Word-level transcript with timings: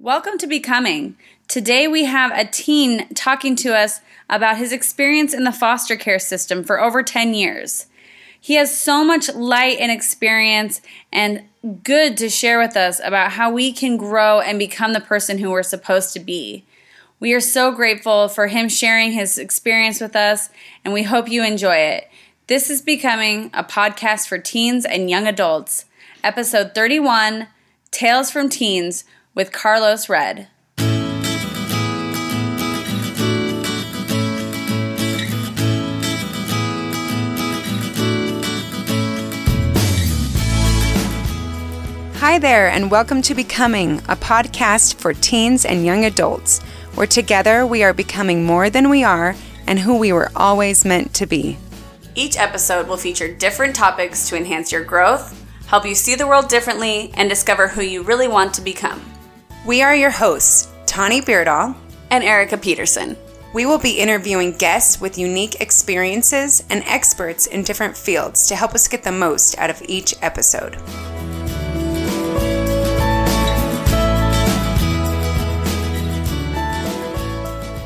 Welcome 0.00 0.38
to 0.38 0.46
Becoming. 0.46 1.16
Today 1.48 1.88
we 1.88 2.04
have 2.04 2.30
a 2.30 2.44
teen 2.44 3.08
talking 3.14 3.56
to 3.56 3.76
us 3.76 4.00
about 4.30 4.56
his 4.56 4.70
experience 4.70 5.34
in 5.34 5.42
the 5.42 5.50
foster 5.50 5.96
care 5.96 6.20
system 6.20 6.62
for 6.62 6.80
over 6.80 7.02
10 7.02 7.34
years. 7.34 7.86
He 8.40 8.54
has 8.54 8.78
so 8.78 9.02
much 9.04 9.28
light 9.34 9.78
and 9.80 9.90
experience 9.90 10.80
and 11.12 11.42
good 11.82 12.16
to 12.18 12.30
share 12.30 12.60
with 12.60 12.76
us 12.76 13.00
about 13.02 13.32
how 13.32 13.50
we 13.50 13.72
can 13.72 13.96
grow 13.96 14.38
and 14.38 14.56
become 14.56 14.92
the 14.92 15.00
person 15.00 15.38
who 15.38 15.50
we're 15.50 15.64
supposed 15.64 16.12
to 16.12 16.20
be. 16.20 16.64
We 17.18 17.32
are 17.32 17.40
so 17.40 17.72
grateful 17.72 18.28
for 18.28 18.46
him 18.46 18.68
sharing 18.68 19.10
his 19.10 19.36
experience 19.36 20.00
with 20.00 20.14
us, 20.14 20.48
and 20.84 20.94
we 20.94 21.02
hope 21.02 21.28
you 21.28 21.42
enjoy 21.42 21.74
it. 21.74 22.08
This 22.46 22.70
is 22.70 22.82
Becoming 22.82 23.50
a 23.52 23.64
podcast 23.64 24.28
for 24.28 24.38
teens 24.38 24.84
and 24.84 25.10
young 25.10 25.26
adults, 25.26 25.86
episode 26.22 26.72
31 26.72 27.48
Tales 27.90 28.30
from 28.30 28.48
Teens 28.48 29.02
with 29.38 29.52
Carlos 29.52 30.08
Red. 30.08 30.48
Hi 42.16 42.40
there, 42.40 42.68
and 42.68 42.90
welcome 42.90 43.22
to 43.22 43.36
Becoming, 43.36 43.98
a 44.08 44.16
podcast 44.16 44.96
for 44.96 45.14
teens 45.14 45.64
and 45.64 45.86
young 45.86 46.04
adults, 46.04 46.60
where 46.96 47.06
together 47.06 47.64
we 47.64 47.84
are 47.84 47.94
becoming 47.94 48.44
more 48.44 48.68
than 48.68 48.90
we 48.90 49.04
are 49.04 49.36
and 49.68 49.78
who 49.78 49.96
we 49.98 50.12
were 50.12 50.32
always 50.34 50.84
meant 50.84 51.14
to 51.14 51.26
be. 51.26 51.56
Each 52.16 52.36
episode 52.36 52.88
will 52.88 52.96
feature 52.96 53.32
different 53.32 53.76
topics 53.76 54.28
to 54.30 54.36
enhance 54.36 54.72
your 54.72 54.82
growth, 54.82 55.32
help 55.68 55.86
you 55.86 55.94
see 55.94 56.16
the 56.16 56.26
world 56.26 56.48
differently, 56.48 57.12
and 57.14 57.30
discover 57.30 57.68
who 57.68 57.82
you 57.82 58.02
really 58.02 58.26
want 58.26 58.52
to 58.54 58.62
become. 58.62 59.00
We 59.68 59.82
are 59.82 59.94
your 59.94 60.08
hosts, 60.08 60.68
Tani 60.86 61.20
Beardall 61.20 61.76
and 62.10 62.24
Erica 62.24 62.56
Peterson. 62.56 63.18
We 63.52 63.66
will 63.66 63.78
be 63.78 63.98
interviewing 63.98 64.52
guests 64.52 64.98
with 64.98 65.18
unique 65.18 65.60
experiences 65.60 66.64
and 66.70 66.82
experts 66.86 67.46
in 67.46 67.64
different 67.64 67.94
fields 67.94 68.48
to 68.48 68.56
help 68.56 68.74
us 68.74 68.88
get 68.88 69.02
the 69.02 69.12
most 69.12 69.58
out 69.58 69.68
of 69.68 69.82
each 69.86 70.14
episode. 70.22 70.76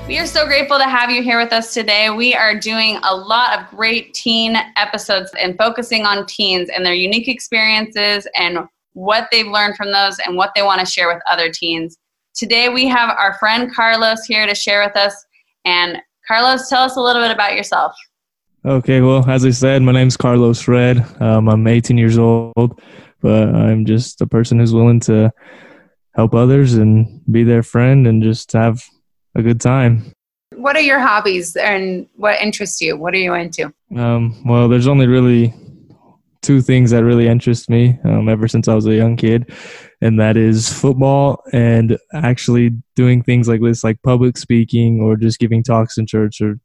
We 0.06 0.18
are 0.18 0.26
so 0.26 0.46
grateful 0.46 0.78
to 0.78 0.84
have 0.84 1.10
you 1.10 1.20
here 1.20 1.40
with 1.40 1.52
us 1.52 1.74
today. 1.74 2.10
We 2.10 2.32
are 2.32 2.56
doing 2.56 3.00
a 3.02 3.12
lot 3.12 3.58
of 3.58 3.66
great 3.76 4.14
teen 4.14 4.54
episodes 4.76 5.32
and 5.36 5.58
focusing 5.58 6.06
on 6.06 6.26
teens 6.26 6.68
and 6.72 6.86
their 6.86 6.94
unique 6.94 7.26
experiences 7.26 8.28
and 8.38 8.68
what 8.94 9.28
they've 9.30 9.46
learned 9.46 9.76
from 9.76 9.92
those 9.92 10.18
and 10.18 10.36
what 10.36 10.52
they 10.54 10.62
want 10.62 10.80
to 10.80 10.86
share 10.86 11.08
with 11.08 11.22
other 11.30 11.50
teens. 11.50 11.98
Today 12.34 12.68
we 12.68 12.86
have 12.88 13.10
our 13.10 13.34
friend 13.38 13.72
Carlos 13.74 14.24
here 14.24 14.46
to 14.46 14.54
share 14.54 14.84
with 14.84 14.96
us. 14.96 15.14
And 15.64 15.98
Carlos, 16.26 16.68
tell 16.68 16.82
us 16.82 16.96
a 16.96 17.00
little 17.00 17.22
bit 17.22 17.30
about 17.30 17.54
yourself. 17.54 17.94
Okay, 18.64 19.00
well, 19.00 19.28
as 19.28 19.44
I 19.44 19.50
said, 19.50 19.82
my 19.82 19.92
name's 19.92 20.16
Carlos 20.16 20.68
Red. 20.68 21.04
Um, 21.20 21.48
I'm 21.48 21.66
18 21.66 21.98
years 21.98 22.16
old, 22.16 22.80
but 23.20 23.48
I'm 23.54 23.84
just 23.84 24.20
a 24.20 24.26
person 24.26 24.58
who's 24.58 24.72
willing 24.72 25.00
to 25.00 25.32
help 26.14 26.34
others 26.34 26.74
and 26.74 27.22
be 27.30 27.42
their 27.42 27.62
friend 27.62 28.06
and 28.06 28.22
just 28.22 28.52
have 28.52 28.84
a 29.34 29.42
good 29.42 29.60
time. 29.60 30.12
What 30.54 30.76
are 30.76 30.82
your 30.82 31.00
hobbies 31.00 31.56
and 31.56 32.06
what 32.14 32.40
interests 32.40 32.80
you? 32.80 32.96
What 32.96 33.14
are 33.14 33.18
you 33.18 33.34
into? 33.34 33.72
Um, 33.96 34.42
well, 34.46 34.68
there's 34.68 34.86
only 34.86 35.06
really 35.06 35.52
two 36.42 36.60
things 36.60 36.90
that 36.90 37.04
really 37.04 37.28
interest 37.28 37.70
me 37.70 37.98
um, 38.04 38.28
ever 38.28 38.48
since 38.48 38.68
I 38.68 38.74
was 38.74 38.86
a 38.86 38.94
young 38.94 39.16
kid, 39.16 39.54
and 40.00 40.18
that 40.20 40.36
is 40.36 40.72
football 40.72 41.42
and 41.52 41.96
actually 42.12 42.72
doing 42.96 43.22
things 43.22 43.48
like 43.48 43.62
this, 43.62 43.84
like 43.84 44.02
public 44.02 44.36
speaking 44.36 45.00
or 45.00 45.16
just 45.16 45.38
giving 45.38 45.62
talks 45.62 45.98
in 45.98 46.06
church 46.06 46.40
or 46.40 46.58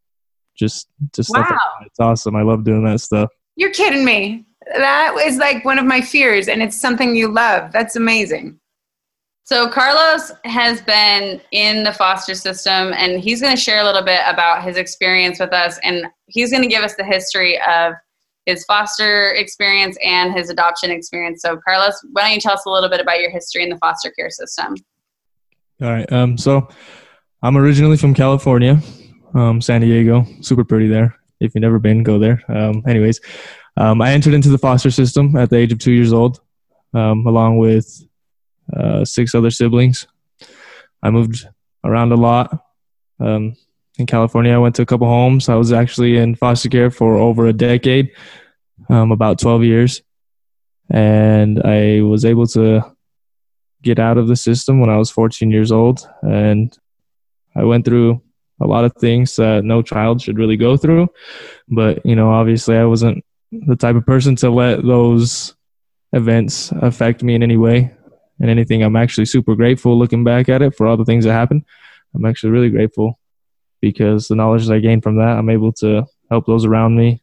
just 0.58 0.88
just 1.14 1.30
wow. 1.30 1.44
stuff. 1.44 1.62
Like 1.80 1.88
it's 1.88 2.00
awesome. 2.00 2.36
I 2.36 2.42
love 2.42 2.64
doing 2.64 2.84
that 2.86 3.00
stuff. 3.00 3.30
You're 3.56 3.74
kidding 3.74 4.04
me. 4.04 4.46
That 4.76 5.16
is 5.26 5.38
like 5.38 5.64
one 5.64 5.80
of 5.80 5.86
my 5.86 6.02
fears, 6.02 6.48
and 6.48 6.62
it's 6.62 6.80
something 6.80 7.16
you 7.16 7.32
love. 7.32 7.72
That's 7.72 7.96
amazing. 7.96 8.60
So 9.48 9.70
Carlos 9.70 10.34
has 10.44 10.82
been 10.82 11.40
in 11.52 11.84
the 11.84 11.94
foster 11.94 12.36
system 12.36 12.92
and 12.92 13.22
he's 13.22 13.40
going 13.40 13.56
to 13.56 13.62
share 13.62 13.80
a 13.80 13.86
little 13.86 14.02
bit 14.02 14.20
about 14.28 14.62
his 14.62 14.76
experience 14.76 15.40
with 15.40 15.54
us 15.54 15.80
and 15.86 16.06
he's 16.26 16.52
going 16.52 16.64
to 16.64 16.68
give 16.68 16.84
us 16.84 16.96
the 16.96 17.06
history 17.06 17.58
of 17.62 17.94
his 18.48 18.64
foster 18.64 19.32
experience 19.34 19.98
and 20.02 20.34
his 20.34 20.50
adoption 20.50 20.90
experience. 20.90 21.42
So 21.42 21.58
Carlos, 21.58 21.94
why 22.14 22.24
don't 22.24 22.34
you 22.34 22.40
tell 22.40 22.54
us 22.54 22.66
a 22.66 22.70
little 22.70 22.90
bit 22.90 23.02
about 23.02 23.20
your 23.20 23.30
history 23.30 23.62
in 23.62 23.70
the 23.70 23.78
foster 23.78 24.10
care 24.10 24.30
system? 24.30 24.76
All 25.82 25.92
right. 25.92 26.12
Um, 26.12 26.38
so 26.38 26.70
I'm 27.44 27.58
originally 27.58 27.98
from 27.98 28.14
California, 28.14 28.82
um, 29.36 29.62
San 29.62 29.82
Diego, 29.82 30.26
super 30.40 30.64
pretty 30.64 30.88
there. 30.88 31.14
If 31.42 31.54
you've 31.54 31.62
never 31.62 31.78
been, 31.78 32.04
go 32.04 32.18
there. 32.20 32.42
Um, 32.48 32.84
anyways, 32.88 33.20
um, 33.76 34.02
I 34.02 34.14
entered 34.14 34.34
into 34.34 34.50
the 34.50 34.58
foster 34.58 34.92
system 34.92 35.36
at 35.36 35.50
the 35.50 35.58
age 35.58 35.74
of 35.74 35.80
two 35.80 35.92
years 35.92 36.14
old, 36.14 36.40
um, 36.94 37.28
along 37.28 37.58
with 37.58 38.02
uh, 38.76 39.04
six 39.04 39.36
other 39.36 39.52
siblings. 39.52 40.08
I 41.04 41.10
moved 41.10 41.46
around 41.84 42.14
a 42.14 42.16
lot. 42.16 42.66
Um, 43.20 43.56
in 43.98 44.06
California, 44.06 44.54
I 44.54 44.58
went 44.58 44.76
to 44.76 44.84
a 44.84 44.86
couple 44.86 45.08
homes. 45.08 45.50
I 45.50 45.56
was 45.56 45.74
actually 45.74 46.18
in 46.18 46.36
foster 46.36 46.70
care 46.70 46.92
for 46.92 47.16
over 47.16 47.48
a 47.48 47.54
decade, 47.54 48.12
um, 48.90 49.12
about 49.12 49.40
12 49.40 49.64
years. 49.64 50.02
And 50.90 51.62
I 51.64 52.02
was 52.02 52.24
able 52.24 52.48
to 52.48 52.82
get 53.82 54.00
out 54.00 54.18
of 54.18 54.28
the 54.28 54.36
system 54.36 54.80
when 54.80 54.90
I 54.90 54.98
was 54.98 55.10
14 55.10 55.50
years 55.50 55.72
old. 55.72 56.08
And 56.22 56.78
I 57.56 57.64
went 57.64 57.86
through 57.86 58.22
a 58.62 58.68
lot 58.68 58.86
of 58.86 58.94
things 58.94 59.36
that 59.36 59.64
no 59.64 59.82
child 59.82 60.22
should 60.22 60.38
really 60.38 60.58
go 60.58 60.78
through. 60.78 61.10
But, 61.68 62.06
you 62.06 62.16
know, 62.16 62.32
obviously 62.32 62.78
I 62.78 62.86
wasn't 62.86 63.26
the 63.52 63.76
type 63.76 63.96
of 63.96 64.06
person 64.06 64.36
to 64.38 64.50
let 64.50 64.84
those 64.84 65.56
events 66.14 66.72
affect 66.82 67.24
me 67.24 67.34
in 67.36 67.44
any 67.44 67.58
way 67.58 67.94
and 68.40 68.50
anything. 68.50 68.84
I'm 68.84 68.96
actually 68.96 69.26
super 69.26 69.56
grateful 69.56 69.98
looking 69.98 70.24
back 70.24 70.50
at 70.50 70.62
it 70.62 70.76
for 70.76 70.86
all 70.86 70.98
the 70.98 71.06
things 71.06 71.26
that 71.26 71.34
happened. 71.34 71.66
I'm 72.14 72.26
actually 72.26 72.52
really 72.52 72.70
grateful 72.70 73.20
because 73.82 74.28
the 74.28 74.36
knowledge 74.36 74.68
that 74.68 74.76
I 74.76 74.80
gained 74.80 75.04
from 75.04 75.18
that, 75.18 75.38
I'm 75.38 75.50
able 75.50 75.72
to 75.74 76.06
help 76.30 76.46
those 76.46 76.66
around 76.66 76.96
me 76.96 77.22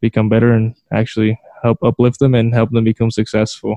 become 0.00 0.28
better 0.28 0.52
and 0.52 0.74
actually 0.92 1.38
help 1.62 1.78
uplift 1.82 2.18
them 2.18 2.34
and 2.34 2.52
help 2.52 2.70
them 2.70 2.84
become 2.84 3.10
successful. 3.10 3.76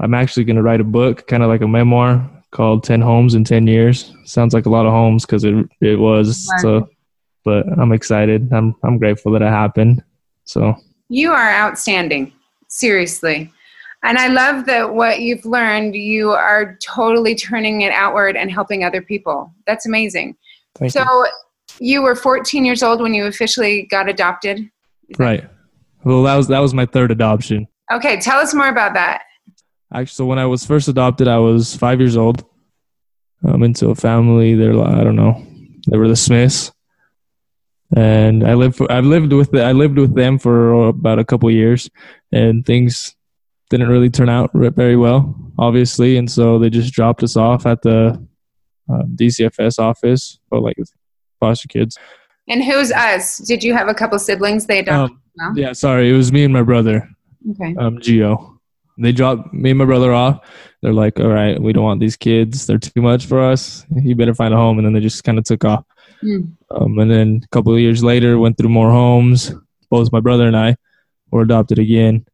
I'm 0.00 0.14
actually 0.14 0.44
going 0.44 0.56
to 0.56 0.62
write 0.62 0.80
a 0.80 0.84
book, 0.84 1.26
kind 1.26 1.42
of 1.42 1.48
like 1.48 1.62
a 1.62 1.68
memoir 1.68 2.28
called 2.52 2.84
10 2.84 3.00
Homes 3.00 3.34
in 3.34 3.44
10 3.44 3.66
Years. 3.66 4.12
Sounds 4.24 4.54
like 4.54 4.66
a 4.66 4.70
lot 4.70 4.86
of 4.86 4.92
homes 4.92 5.24
because 5.24 5.44
it, 5.44 5.54
it 5.80 5.98
was. 5.98 6.48
So, 6.60 6.88
but 7.44 7.66
I'm 7.78 7.92
excited. 7.92 8.52
I'm, 8.52 8.74
I'm 8.82 8.98
grateful 8.98 9.32
that 9.32 9.42
it 9.42 9.48
happened. 9.48 10.04
So, 10.44 10.74
you 11.08 11.32
are 11.32 11.50
outstanding. 11.50 12.32
Seriously. 12.68 13.52
And 14.02 14.16
I 14.16 14.28
love 14.28 14.64
that 14.66 14.94
what 14.94 15.20
you've 15.20 15.44
learned, 15.44 15.94
you 15.94 16.30
are 16.30 16.78
totally 16.80 17.34
turning 17.34 17.82
it 17.82 17.92
outward 17.92 18.36
and 18.36 18.50
helping 18.50 18.84
other 18.84 19.02
people. 19.02 19.52
That's 19.66 19.86
amazing. 19.86 20.36
Thank 20.76 20.92
so 20.92 21.26
you. 21.80 21.94
you 21.94 22.02
were 22.02 22.14
14 22.14 22.64
years 22.64 22.82
old 22.82 23.00
when 23.00 23.14
you 23.14 23.26
officially 23.26 23.86
got 23.90 24.08
adopted. 24.08 24.68
Right. 25.18 25.48
Well, 26.04 26.22
that 26.24 26.36
was 26.36 26.48
that 26.48 26.60
was 26.60 26.72
my 26.72 26.86
third 26.86 27.10
adoption. 27.10 27.66
Okay, 27.92 28.20
tell 28.20 28.38
us 28.38 28.54
more 28.54 28.68
about 28.68 28.94
that. 28.94 29.22
Actually, 29.92 30.14
so 30.14 30.26
when 30.26 30.38
I 30.38 30.46
was 30.46 30.64
first 30.64 30.88
adopted, 30.88 31.28
I 31.28 31.38
was 31.38 31.74
five 31.76 32.00
years 32.00 32.16
old. 32.16 32.44
I'm 33.44 33.62
into 33.62 33.88
a 33.90 33.94
family. 33.94 34.54
They're 34.54 34.78
I 34.80 35.02
don't 35.02 35.16
know. 35.16 35.44
They 35.88 35.96
were 35.96 36.08
the 36.08 36.16
Smiths, 36.16 36.72
and 37.96 38.46
I 38.46 38.54
lived. 38.54 38.76
For, 38.76 38.90
I've 38.90 39.04
lived 39.04 39.32
with. 39.32 39.50
The, 39.50 39.64
I 39.64 39.72
lived 39.72 39.98
with 39.98 40.14
them 40.14 40.38
for 40.38 40.88
about 40.88 41.18
a 41.18 41.24
couple 41.24 41.50
years, 41.50 41.90
and 42.32 42.64
things 42.64 43.14
didn't 43.70 43.88
really 43.88 44.10
turn 44.10 44.28
out 44.28 44.50
very 44.52 44.96
well, 44.96 45.34
obviously, 45.58 46.16
and 46.16 46.30
so 46.30 46.58
they 46.58 46.70
just 46.70 46.92
dropped 46.92 47.22
us 47.22 47.36
off 47.36 47.66
at 47.66 47.82
the 47.82 48.24
uh, 48.92 49.02
DCFS 49.14 49.78
office 49.78 50.38
for 50.48 50.60
like 50.60 50.76
foster 51.38 51.68
kids. 51.68 51.98
And 52.48 52.64
who's 52.64 52.90
us? 52.90 53.38
Did 53.38 53.62
you 53.62 53.74
have 53.74 53.88
a 53.88 53.94
couple 53.94 54.18
siblings 54.18 54.66
they 54.66 54.80
adopted? 54.80 55.16
Um, 55.40 55.56
yeah, 55.56 55.72
sorry, 55.72 56.10
it 56.10 56.14
was 56.16 56.32
me 56.32 56.44
and 56.44 56.52
my 56.52 56.62
brother. 56.62 57.08
Okay. 57.52 57.74
Um, 57.78 57.98
Gio. 57.98 58.56
They 58.98 59.12
dropped 59.12 59.54
me 59.54 59.70
and 59.70 59.78
my 59.78 59.86
brother 59.86 60.12
off. 60.12 60.44
They're 60.82 60.92
like, 60.92 61.18
"All 61.18 61.28
right, 61.28 61.58
we 61.60 61.72
don't 61.72 61.84
want 61.84 62.00
these 62.00 62.16
kids. 62.16 62.66
They're 62.66 62.78
too 62.78 63.00
much 63.00 63.24
for 63.26 63.40
us. 63.40 63.86
You 63.94 64.14
better 64.14 64.34
find 64.34 64.52
a 64.52 64.58
home." 64.58 64.78
And 64.78 64.86
then 64.86 64.92
they 64.92 65.00
just 65.00 65.24
kind 65.24 65.38
of 65.38 65.44
took 65.44 65.64
off. 65.64 65.84
Mm. 66.22 66.52
Um, 66.70 66.98
and 66.98 67.10
then 67.10 67.40
a 67.42 67.48
couple 67.48 67.72
of 67.72 67.80
years 67.80 68.04
later, 68.04 68.38
went 68.38 68.58
through 68.58 68.68
more 68.68 68.90
homes. 68.90 69.54
Both 69.88 70.12
my 70.12 70.20
brother 70.20 70.46
and 70.46 70.56
I 70.56 70.76
were 71.30 71.42
adopted 71.42 71.78
again. 71.78 72.26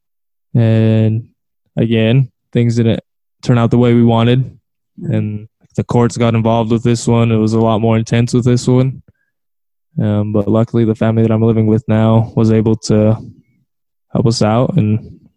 And 0.54 1.30
again, 1.76 2.32
things 2.52 2.76
didn't 2.76 3.00
turn 3.42 3.58
out 3.58 3.70
the 3.70 3.78
way 3.78 3.94
we 3.94 4.04
wanted. 4.04 4.58
And 5.04 5.48
the 5.76 5.84
courts 5.84 6.16
got 6.16 6.34
involved 6.34 6.72
with 6.72 6.82
this 6.82 7.06
one. 7.06 7.30
It 7.30 7.36
was 7.36 7.52
a 7.52 7.60
lot 7.60 7.80
more 7.80 7.96
intense 7.96 8.34
with 8.34 8.44
this 8.44 8.66
one. 8.66 9.02
Um, 10.00 10.32
but 10.32 10.48
luckily, 10.48 10.84
the 10.84 10.94
family 10.94 11.22
that 11.22 11.30
I'm 11.30 11.42
living 11.42 11.66
with 11.66 11.84
now 11.88 12.32
was 12.34 12.50
able 12.50 12.76
to 12.76 13.16
help 14.12 14.26
us 14.26 14.42
out. 14.42 14.76
And 14.76 15.28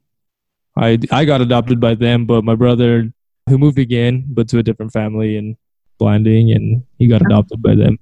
I, 0.77 0.97
I 1.11 1.25
got 1.25 1.41
adopted 1.41 1.79
by 1.79 1.95
them, 1.95 2.25
but 2.25 2.43
my 2.43 2.55
brother 2.55 3.11
who 3.47 3.57
moved 3.57 3.79
again, 3.79 4.25
but 4.29 4.47
to 4.49 4.59
a 4.59 4.63
different 4.63 4.93
family 4.93 5.37
in 5.37 5.57
Blanding, 5.97 6.51
and 6.51 6.83
he 6.97 7.07
got 7.07 7.21
adopted 7.21 7.61
by 7.61 7.75
them. 7.75 7.99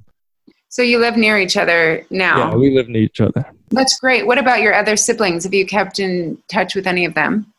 So 0.69 0.83
you 0.83 0.99
live 0.99 1.17
near 1.17 1.39
each 1.39 1.57
other 1.57 2.05
now? 2.11 2.51
Yeah, 2.51 2.55
we 2.55 2.75
live 2.75 2.89
near 2.89 3.03
each 3.03 3.21
other. 3.21 3.45
That's 3.69 3.99
great. 3.99 4.27
What 4.27 4.37
about 4.37 4.61
your 4.61 4.75
other 4.75 4.95
siblings? 4.95 5.43
Have 5.43 5.53
you 5.53 5.65
kept 5.65 5.97
in 5.97 6.37
touch 6.47 6.75
with 6.75 6.85
any 6.85 7.05
of 7.05 7.15
them? 7.15 7.51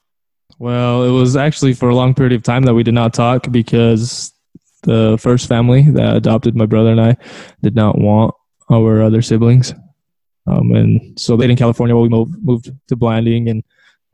Well, 0.61 1.05
it 1.05 1.11
was 1.11 1.37
actually 1.37 1.73
for 1.73 1.89
a 1.89 1.95
long 1.95 2.15
period 2.15 2.33
of 2.35 2.43
time 2.43 2.63
that 2.65 2.75
we 2.75 2.83
did 2.83 2.95
not 2.95 3.15
talk 3.15 3.51
because 3.51 4.33
the 4.83 5.19
first 5.21 5.49
family 5.49 5.83
that 5.83 6.17
adopted 6.17 6.57
my 6.57 6.67
brother 6.67 6.91
and 6.91 7.01
I 7.01 7.17
did 7.63 7.75
not 7.75 7.99
want 7.99 8.35
our 8.71 9.03
other 9.03 9.23
siblings. 9.23 9.75
Um, 10.47 10.73
and 10.73 11.19
so 11.19 11.37
they 11.37 11.51
in 11.51 11.57
California 11.57 11.97
we 11.97 12.09
moved, 12.09 12.43
moved 12.43 12.71
to 12.89 12.97
Blanding 12.97 13.49
and 13.49 13.63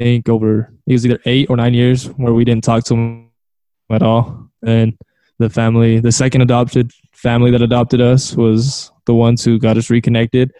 I 0.00 0.04
think 0.04 0.28
over 0.28 0.72
it 0.86 0.92
was 0.92 1.06
either 1.06 1.20
eight 1.26 1.48
or 1.48 1.56
nine 1.56 1.74
years 1.74 2.06
where 2.06 2.34
we 2.34 2.44
didn't 2.44 2.64
talk 2.64 2.84
to 2.84 2.94
them 2.94 3.30
at 3.90 4.02
all. 4.02 4.50
And 4.64 4.96
the 5.38 5.50
family, 5.50 6.00
the 6.00 6.12
second 6.12 6.40
adopted 6.42 6.92
family 7.12 7.50
that 7.50 7.62
adopted 7.62 8.00
us 8.00 8.34
was 8.34 8.90
the 9.06 9.14
ones 9.14 9.44
who 9.44 9.58
got 9.58 9.76
us 9.76 9.90
reconnected 9.90 10.52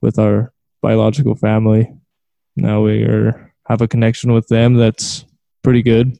with 0.00 0.18
our 0.18 0.52
biological 0.80 1.34
family. 1.34 1.92
Now 2.56 2.82
we 2.82 3.02
are 3.04 3.52
have 3.66 3.80
a 3.80 3.88
connection 3.88 4.32
with 4.32 4.48
them 4.48 4.74
that's 4.74 5.24
pretty 5.62 5.82
good, 5.82 6.18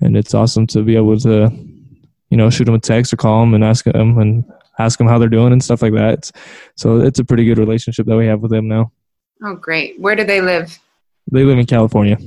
and 0.00 0.16
it's 0.16 0.32
awesome 0.32 0.66
to 0.68 0.82
be 0.82 0.96
able 0.96 1.18
to, 1.18 1.52
you 2.30 2.36
know, 2.36 2.48
shoot 2.50 2.64
them 2.64 2.74
a 2.74 2.78
text 2.78 3.12
or 3.12 3.16
call 3.16 3.40
them 3.40 3.54
and 3.54 3.64
ask 3.64 3.84
them 3.84 4.18
and 4.18 4.44
ask 4.78 4.98
them 4.98 5.08
how 5.08 5.18
they're 5.18 5.28
doing 5.28 5.52
and 5.52 5.62
stuff 5.62 5.82
like 5.82 5.92
that. 5.92 6.30
So 6.76 7.00
it's 7.00 7.18
a 7.18 7.24
pretty 7.24 7.44
good 7.44 7.58
relationship 7.58 8.06
that 8.06 8.16
we 8.16 8.26
have 8.26 8.40
with 8.40 8.50
them 8.50 8.68
now. 8.68 8.92
Oh, 9.44 9.54
great! 9.54 10.00
Where 10.00 10.16
do 10.16 10.24
they 10.24 10.40
live? 10.40 10.78
They 11.30 11.44
live 11.44 11.58
in 11.58 11.66
California. 11.66 12.18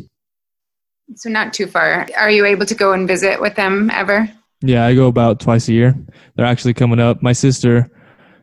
So 1.15 1.29
not 1.29 1.53
too 1.53 1.67
far. 1.67 2.07
Are 2.17 2.31
you 2.31 2.45
able 2.45 2.65
to 2.65 2.75
go 2.75 2.94
and 2.94 3.07
visit 3.07 3.39
with 3.39 3.55
them 3.55 3.89
ever? 3.91 4.29
Yeah, 4.61 4.85
I 4.85 4.95
go 4.95 5.07
about 5.07 5.39
twice 5.39 5.67
a 5.67 5.73
year. 5.73 5.95
They're 6.35 6.45
actually 6.45 6.73
coming 6.73 7.00
up. 7.00 7.21
My 7.21 7.33
sister 7.33 7.91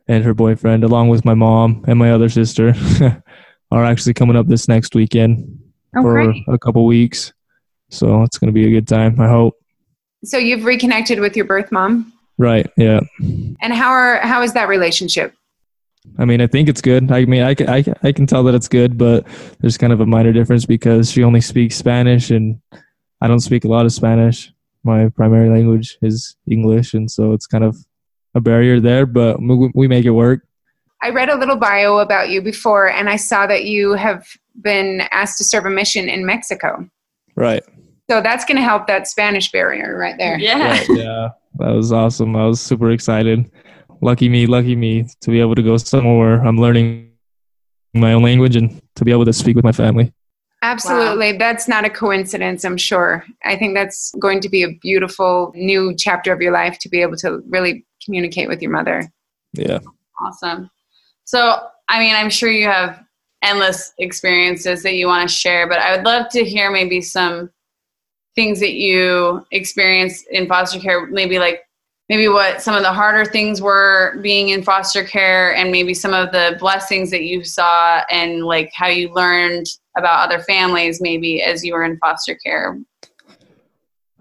and 0.06 0.22
her 0.22 0.34
boyfriend, 0.34 0.84
along 0.84 1.08
with 1.08 1.24
my 1.24 1.34
mom 1.34 1.84
and 1.88 1.98
my 1.98 2.12
other 2.12 2.28
sister, 2.28 2.74
are 3.70 3.84
actually 3.84 4.14
coming 4.14 4.36
up 4.36 4.46
this 4.46 4.68
next 4.68 4.94
weekend 4.94 5.60
oh, 5.96 6.02
for 6.02 6.24
great. 6.24 6.44
a 6.48 6.58
couple 6.58 6.84
weeks. 6.84 7.32
So 7.88 8.22
it's 8.22 8.38
going 8.38 8.48
to 8.48 8.52
be 8.52 8.66
a 8.66 8.70
good 8.70 8.86
time, 8.86 9.18
I 9.20 9.28
hope. 9.28 9.59
So 10.24 10.38
you've 10.38 10.64
reconnected 10.64 11.20
with 11.20 11.36
your 11.36 11.46
birth 11.46 11.72
mom? 11.72 12.12
Right, 12.38 12.70
yeah. 12.76 13.00
And 13.20 13.72
how 13.72 13.90
are 13.90 14.18
how 14.18 14.42
is 14.42 14.52
that 14.54 14.68
relationship? 14.68 15.34
I 16.18 16.24
mean, 16.24 16.40
I 16.40 16.46
think 16.46 16.68
it's 16.68 16.80
good. 16.80 17.12
I 17.12 17.26
mean, 17.26 17.42
I 17.42 17.54
can, 17.54 17.68
I, 17.68 17.84
I 18.02 18.12
can 18.12 18.26
tell 18.26 18.42
that 18.44 18.54
it's 18.54 18.68
good, 18.68 18.96
but 18.96 19.26
there's 19.60 19.76
kind 19.76 19.92
of 19.92 20.00
a 20.00 20.06
minor 20.06 20.32
difference 20.32 20.64
because 20.64 21.10
she 21.10 21.22
only 21.22 21.42
speaks 21.42 21.76
Spanish 21.76 22.30
and 22.30 22.58
I 23.20 23.28
don't 23.28 23.40
speak 23.40 23.64
a 23.64 23.68
lot 23.68 23.84
of 23.84 23.92
Spanish 23.92 24.50
my 24.82 25.08
primary 25.10 25.48
language 25.48 25.98
is 26.02 26.36
English, 26.50 26.94
and 26.94 27.10
so 27.10 27.32
it's 27.32 27.46
kind 27.46 27.64
of 27.64 27.76
a 28.34 28.40
barrier 28.40 28.80
there, 28.80 29.06
but 29.06 29.38
we 29.74 29.88
make 29.88 30.04
it 30.04 30.10
work. 30.10 30.46
I 31.02 31.10
read 31.10 31.28
a 31.28 31.36
little 31.36 31.56
bio 31.56 31.98
about 31.98 32.30
you 32.30 32.42
before, 32.42 32.88
and 32.88 33.08
I 33.08 33.16
saw 33.16 33.46
that 33.46 33.64
you 33.64 33.94
have 33.94 34.26
been 34.60 35.02
asked 35.10 35.38
to 35.38 35.44
serve 35.44 35.66
a 35.66 35.70
mission 35.70 36.08
in 36.08 36.24
Mexico. 36.24 36.88
Right. 37.34 37.64
So 38.10 38.20
that's 38.20 38.44
going 38.44 38.56
to 38.56 38.62
help 38.64 38.88
that 38.88 39.06
Spanish 39.06 39.52
barrier 39.52 39.96
right 39.96 40.16
there. 40.18 40.36
Yeah. 40.36 40.70
Right, 40.70 40.86
yeah. 40.88 41.28
That 41.60 41.68
was 41.68 41.92
awesome. 41.92 42.34
I 42.34 42.44
was 42.44 42.60
super 42.60 42.90
excited. 42.90 43.48
Lucky 44.00 44.28
me, 44.28 44.46
lucky 44.46 44.74
me 44.74 45.06
to 45.20 45.30
be 45.30 45.40
able 45.40 45.54
to 45.54 45.62
go 45.62 45.76
somewhere 45.76 46.44
I'm 46.44 46.56
learning 46.56 47.12
my 47.94 48.14
own 48.14 48.24
language 48.24 48.56
and 48.56 48.82
to 48.96 49.04
be 49.04 49.12
able 49.12 49.26
to 49.26 49.32
speak 49.32 49.54
with 49.54 49.64
my 49.64 49.70
family. 49.70 50.12
Absolutely. 50.60 51.34
Wow. 51.34 51.38
That's 51.38 51.68
not 51.68 51.84
a 51.84 51.90
coincidence, 51.90 52.64
I'm 52.64 52.76
sure. 52.76 53.24
I 53.44 53.54
think 53.56 53.76
that's 53.76 54.12
going 54.18 54.40
to 54.40 54.48
be 54.48 54.64
a 54.64 54.72
beautiful 54.82 55.52
new 55.54 55.94
chapter 55.96 56.32
of 56.32 56.42
your 56.42 56.52
life 56.52 56.80
to 56.80 56.88
be 56.88 57.02
able 57.02 57.16
to 57.18 57.44
really 57.46 57.86
communicate 58.04 58.48
with 58.48 58.60
your 58.60 58.72
mother. 58.72 59.08
Yeah. 59.52 59.78
Awesome. 60.20 60.68
So, 61.26 61.64
I 61.88 62.00
mean, 62.00 62.16
I'm 62.16 62.28
sure 62.28 62.50
you 62.50 62.66
have 62.66 63.04
endless 63.42 63.92
experiences 63.98 64.82
that 64.82 64.94
you 64.94 65.06
want 65.06 65.28
to 65.28 65.32
share, 65.32 65.68
but 65.68 65.78
I 65.78 65.94
would 65.94 66.04
love 66.04 66.28
to 66.30 66.44
hear 66.44 66.72
maybe 66.72 67.00
some 67.00 67.50
things 68.34 68.60
that 68.60 68.72
you 68.72 69.44
experienced 69.50 70.26
in 70.30 70.46
foster 70.46 70.78
care, 70.78 71.06
maybe 71.06 71.38
like 71.38 71.62
maybe 72.08 72.26
what 72.28 72.60
some 72.60 72.74
of 72.74 72.82
the 72.82 72.92
harder 72.92 73.24
things 73.24 73.62
were 73.62 74.18
being 74.20 74.48
in 74.48 74.62
foster 74.62 75.04
care 75.04 75.54
and 75.54 75.70
maybe 75.70 75.94
some 75.94 76.12
of 76.12 76.32
the 76.32 76.56
blessings 76.58 77.10
that 77.10 77.22
you 77.22 77.44
saw 77.44 78.02
and 78.10 78.44
like 78.44 78.70
how 78.74 78.88
you 78.88 79.12
learned 79.14 79.64
about 79.96 80.28
other 80.28 80.42
families 80.42 81.00
maybe 81.00 81.40
as 81.40 81.64
you 81.64 81.72
were 81.72 81.84
in 81.84 81.96
foster 81.98 82.36
care? 82.44 82.78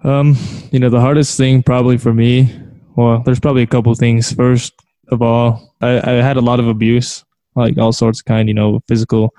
Um 0.03 0.37
you 0.71 0.79
know 0.79 0.89
the 0.89 1.01
hardest 1.01 1.35
thing 1.35 1.61
probably 1.63 1.97
for 1.97 2.13
me 2.13 2.55
well 2.95 3.21
there's 3.25 3.39
probably 3.39 3.63
a 3.63 3.67
couple 3.67 3.93
things. 3.95 4.31
First 4.31 4.73
of 5.09 5.21
all 5.21 5.73
I, 5.81 5.97
I 5.97 6.13
had 6.21 6.37
a 6.37 6.41
lot 6.41 6.59
of 6.59 6.67
abuse 6.67 7.25
like 7.55 7.77
all 7.77 7.91
sorts 7.91 8.19
of 8.19 8.25
kind 8.25 8.47
you 8.47 8.53
know 8.53 8.81
physical 8.87 9.33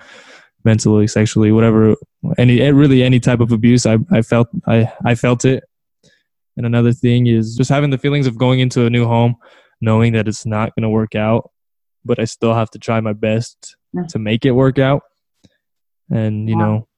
mentally 0.64 1.06
sexually 1.06 1.52
whatever 1.52 1.94
any 2.38 2.60
eh, 2.60 2.70
really 2.70 3.02
any 3.02 3.18
type 3.18 3.40
of 3.40 3.50
abuse 3.50 3.86
i, 3.86 3.96
I 4.10 4.22
felt 4.22 4.48
i 4.66 4.92
i 5.04 5.14
felt 5.14 5.44
it 5.44 5.64
and 6.56 6.66
another 6.66 6.92
thing 6.92 7.26
is 7.26 7.56
just 7.56 7.70
having 7.70 7.88
the 7.90 7.98
feelings 7.98 8.26
of 8.26 8.36
going 8.36 8.60
into 8.60 8.84
a 8.84 8.90
new 8.90 9.06
home, 9.06 9.36
knowing 9.80 10.12
that 10.12 10.28
it's 10.28 10.44
not 10.44 10.74
going 10.74 10.82
to 10.82 10.88
work 10.88 11.14
out, 11.14 11.50
but 12.04 12.18
I 12.18 12.24
still 12.24 12.54
have 12.54 12.70
to 12.72 12.78
try 12.78 13.00
my 13.00 13.12
best 13.12 13.76
yeah. 13.92 14.02
to 14.10 14.18
make 14.18 14.44
it 14.44 14.52
work 14.52 14.78
out. 14.78 15.02
And, 16.10 16.48
you 16.48 16.58
wow. 16.58 16.64
know, 16.66 16.88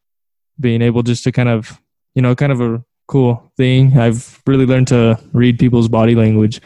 being 0.58 0.82
able 0.82 1.02
just 1.02 1.24
to 1.24 1.32
kind 1.32 1.48
of, 1.48 1.80
you 2.14 2.22
know, 2.22 2.34
kind 2.34 2.52
of 2.52 2.60
a 2.60 2.82
cool 3.06 3.52
thing. 3.56 3.98
I've 3.98 4.40
really 4.46 4.66
learned 4.66 4.88
to 4.88 5.18
read 5.32 5.58
people's 5.58 5.88
body 5.88 6.14
language 6.14 6.60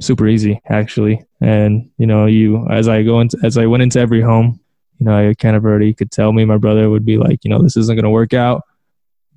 super 0.00 0.26
easy 0.26 0.60
actually. 0.68 1.22
And, 1.42 1.90
you 1.98 2.06
know, 2.06 2.26
you, 2.26 2.66
as 2.70 2.88
I 2.88 3.02
go 3.02 3.20
into, 3.20 3.38
as 3.44 3.58
I 3.58 3.66
went 3.66 3.82
into 3.82 4.00
every 4.00 4.22
home, 4.22 4.59
you 5.00 5.06
know, 5.06 5.30
I 5.30 5.34
kind 5.34 5.56
of 5.56 5.64
already 5.64 5.92
could 5.94 6.12
tell 6.12 6.32
me 6.32 6.44
my 6.44 6.58
brother 6.58 6.88
would 6.88 7.04
be 7.04 7.16
like, 7.16 7.42
you 7.42 7.50
know, 7.50 7.60
this 7.60 7.76
isn't 7.76 7.96
going 7.96 8.04
to 8.04 8.10
work 8.10 8.32
out 8.32 8.62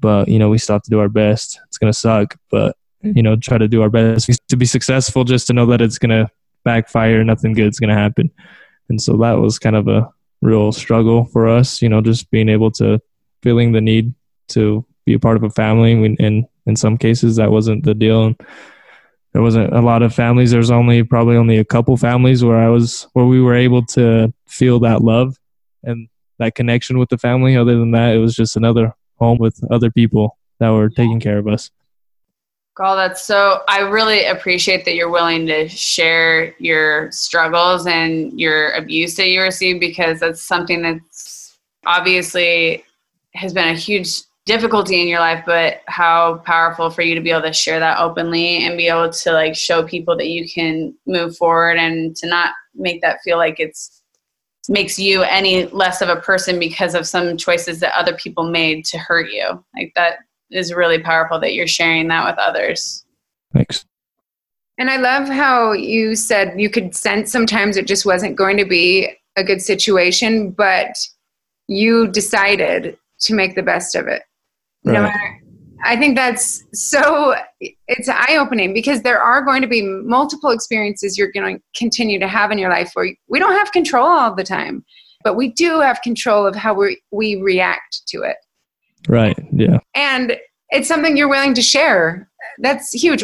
but 0.03 0.27
you 0.27 0.37
know 0.37 0.49
we 0.49 0.57
still 0.57 0.75
have 0.75 0.83
to 0.83 0.89
do 0.89 0.99
our 0.99 1.09
best. 1.09 1.59
It's 1.67 1.77
going 1.79 1.91
to 1.91 1.97
suck 1.97 2.35
but 2.51 2.75
you 3.01 3.23
know 3.23 3.37
try 3.37 3.57
to 3.57 3.69
do 3.69 3.81
our 3.81 3.89
best 3.89 4.29
to 4.49 4.57
be 4.57 4.65
successful 4.65 5.23
just 5.23 5.47
to 5.47 5.53
know 5.53 5.65
that 5.67 5.81
it's 5.81 5.97
going 5.97 6.09
to 6.11 6.29
backfire 6.63 7.23
nothing 7.23 7.53
good's 7.53 7.79
going 7.79 7.89
to 7.89 7.95
happen. 7.95 8.29
And 8.89 9.01
so 9.01 9.15
that 9.17 9.39
was 9.39 9.57
kind 9.57 9.77
of 9.77 9.87
a 9.87 10.09
real 10.41 10.73
struggle 10.73 11.23
for 11.23 11.47
us 11.47 11.81
you 11.81 11.87
know 11.87 12.01
just 12.01 12.29
being 12.29 12.49
able 12.49 12.69
to 12.69 12.99
feeling 13.41 13.71
the 13.71 13.79
need 13.79 14.13
to 14.49 14.85
be 15.05 15.13
a 15.13 15.19
part 15.19 15.37
of 15.37 15.43
a 15.43 15.49
family. 15.49 15.93
And 16.19 16.45
in 16.65 16.75
some 16.75 16.97
cases 16.97 17.37
that 17.37 17.51
wasn't 17.51 17.83
the 17.83 17.93
deal. 17.93 18.25
And 18.25 18.35
there 19.31 19.41
wasn't 19.41 19.73
a 19.73 19.81
lot 19.81 20.03
of 20.03 20.13
families. 20.13 20.51
There 20.51 20.59
was 20.59 20.71
only 20.71 21.03
probably 21.03 21.37
only 21.37 21.57
a 21.57 21.65
couple 21.65 21.97
families 21.97 22.43
where 22.43 22.59
i 22.59 22.67
was 22.67 23.07
where 23.13 23.25
we 23.25 23.41
were 23.41 23.55
able 23.55 23.85
to 23.97 24.33
feel 24.47 24.79
that 24.81 25.01
love 25.01 25.37
and 25.83 26.07
that 26.39 26.55
connection 26.55 26.97
with 26.97 27.09
the 27.09 27.17
family 27.17 27.55
other 27.55 27.77
than 27.77 27.91
that 27.91 28.15
it 28.15 28.19
was 28.19 28.35
just 28.35 28.57
another 28.57 28.93
home 29.19 29.37
with 29.37 29.59
other 29.71 29.91
people 29.91 30.37
that 30.59 30.69
were 30.69 30.89
taking 30.89 31.19
care 31.19 31.37
of 31.37 31.47
us. 31.47 31.69
Carl, 32.75 32.95
that's 32.95 33.23
so. 33.23 33.61
I 33.67 33.81
really 33.81 34.25
appreciate 34.25 34.83
that 34.85 34.95
you're 34.95 35.11
willing 35.11 35.45
to 35.45 35.67
share 35.67 36.55
your 36.57 37.11
struggles 37.11 37.85
and 37.85 38.39
your 38.39 38.71
abuse 38.71 39.15
that 39.15 39.29
you 39.29 39.41
received 39.41 39.79
because 39.79 40.19
that's 40.19 40.41
something 40.41 40.81
that's 40.81 41.59
obviously 41.85 42.83
has 43.35 43.53
been 43.53 43.67
a 43.67 43.77
huge 43.77 44.21
difficulty 44.45 45.01
in 45.01 45.07
your 45.07 45.19
life, 45.19 45.43
but 45.45 45.81
how 45.87 46.41
powerful 46.45 46.89
for 46.89 47.01
you 47.01 47.15
to 47.15 47.21
be 47.21 47.31
able 47.31 47.43
to 47.43 47.53
share 47.53 47.79
that 47.79 47.99
openly 47.99 48.65
and 48.65 48.77
be 48.77 48.87
able 48.87 49.09
to 49.09 49.31
like 49.31 49.55
show 49.55 49.83
people 49.83 50.17
that 50.17 50.27
you 50.27 50.49
can 50.49 50.93
move 51.05 51.37
forward 51.37 51.77
and 51.77 52.15
to 52.15 52.27
not 52.27 52.53
make 52.75 53.01
that 53.01 53.19
feel 53.23 53.37
like 53.37 53.59
it's 53.59 54.02
makes 54.69 54.97
you 54.97 55.23
any 55.23 55.65
less 55.67 56.01
of 56.01 56.09
a 56.09 56.21
person 56.21 56.59
because 56.59 56.95
of 56.95 57.07
some 57.07 57.37
choices 57.37 57.79
that 57.79 57.97
other 57.97 58.15
people 58.15 58.49
made 58.49 58.85
to 58.85 58.97
hurt 58.97 59.29
you. 59.31 59.63
Like 59.75 59.91
that 59.95 60.19
is 60.51 60.73
really 60.73 60.99
powerful 60.99 61.39
that 61.39 61.53
you're 61.53 61.67
sharing 61.67 62.07
that 62.07 62.25
with 62.25 62.37
others. 62.37 63.05
Thanks. 63.53 63.85
And 64.77 64.89
I 64.89 64.97
love 64.97 65.27
how 65.27 65.73
you 65.73 66.15
said 66.15 66.59
you 66.59 66.69
could 66.69 66.95
sense 66.95 67.31
sometimes 67.31 67.77
it 67.77 67.87
just 67.87 68.05
wasn't 68.05 68.35
going 68.35 68.57
to 68.57 68.65
be 68.65 69.13
a 69.35 69.43
good 69.43 69.61
situation, 69.61 70.51
but 70.51 70.95
you 71.67 72.07
decided 72.07 72.97
to 73.21 73.33
make 73.33 73.55
the 73.55 73.63
best 73.63 73.95
of 73.95 74.07
it. 74.07 74.23
Right. 74.85 74.93
No 74.93 75.01
matter 75.03 75.42
I 75.83 75.97
think 75.97 76.15
that's 76.15 76.63
so 76.73 77.35
it's 77.87 78.07
eye 78.09 78.37
opening 78.39 78.73
because 78.73 79.01
there 79.01 79.21
are 79.21 79.43
going 79.43 79.61
to 79.61 79.67
be 79.67 79.81
multiple 79.81 80.49
experiences 80.49 81.17
you're 81.17 81.31
going 81.31 81.57
to 81.57 81.63
continue 81.77 82.19
to 82.19 82.27
have 82.27 82.51
in 82.51 82.57
your 82.57 82.69
life 82.69 82.91
where 82.93 83.13
we 83.27 83.39
don't 83.39 83.53
have 83.53 83.71
control 83.71 84.07
all 84.07 84.33
the 84.33 84.43
time, 84.43 84.85
but 85.23 85.35
we 85.35 85.51
do 85.51 85.81
have 85.81 86.01
control 86.01 86.47
of 86.47 86.55
how 86.55 86.73
we 86.73 87.01
we 87.11 87.35
react 87.35 88.03
to 88.07 88.21
it. 88.21 88.37
Right. 89.07 89.37
Yeah. 89.51 89.79
And 89.93 90.37
it's 90.69 90.87
something 90.87 91.17
you're 91.17 91.29
willing 91.29 91.53
to 91.55 91.61
share. 91.61 92.29
That's 92.59 92.91
huge. 92.93 93.23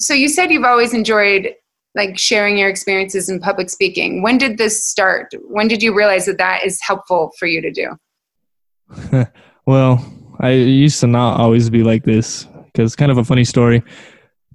So 0.00 0.14
you 0.14 0.28
said 0.28 0.50
you've 0.50 0.64
always 0.64 0.92
enjoyed 0.92 1.54
like 1.94 2.18
sharing 2.18 2.56
your 2.56 2.68
experiences 2.68 3.28
in 3.28 3.40
public 3.40 3.70
speaking. 3.70 4.22
When 4.22 4.38
did 4.38 4.58
this 4.58 4.86
start? 4.86 5.32
When 5.48 5.68
did 5.68 5.82
you 5.82 5.94
realize 5.94 6.26
that 6.26 6.38
that 6.38 6.64
is 6.64 6.80
helpful 6.80 7.32
for 7.38 7.46
you 7.46 7.60
to 7.60 7.70
do? 7.70 9.26
well, 9.66 10.04
I 10.40 10.52
used 10.52 11.00
to 11.00 11.06
not 11.06 11.38
always 11.38 11.68
be 11.70 11.82
like 11.82 12.04
this. 12.04 12.46
because 12.72 12.96
kind 12.96 13.10
of 13.10 13.18
a 13.18 13.24
funny 13.24 13.44
story. 13.44 13.82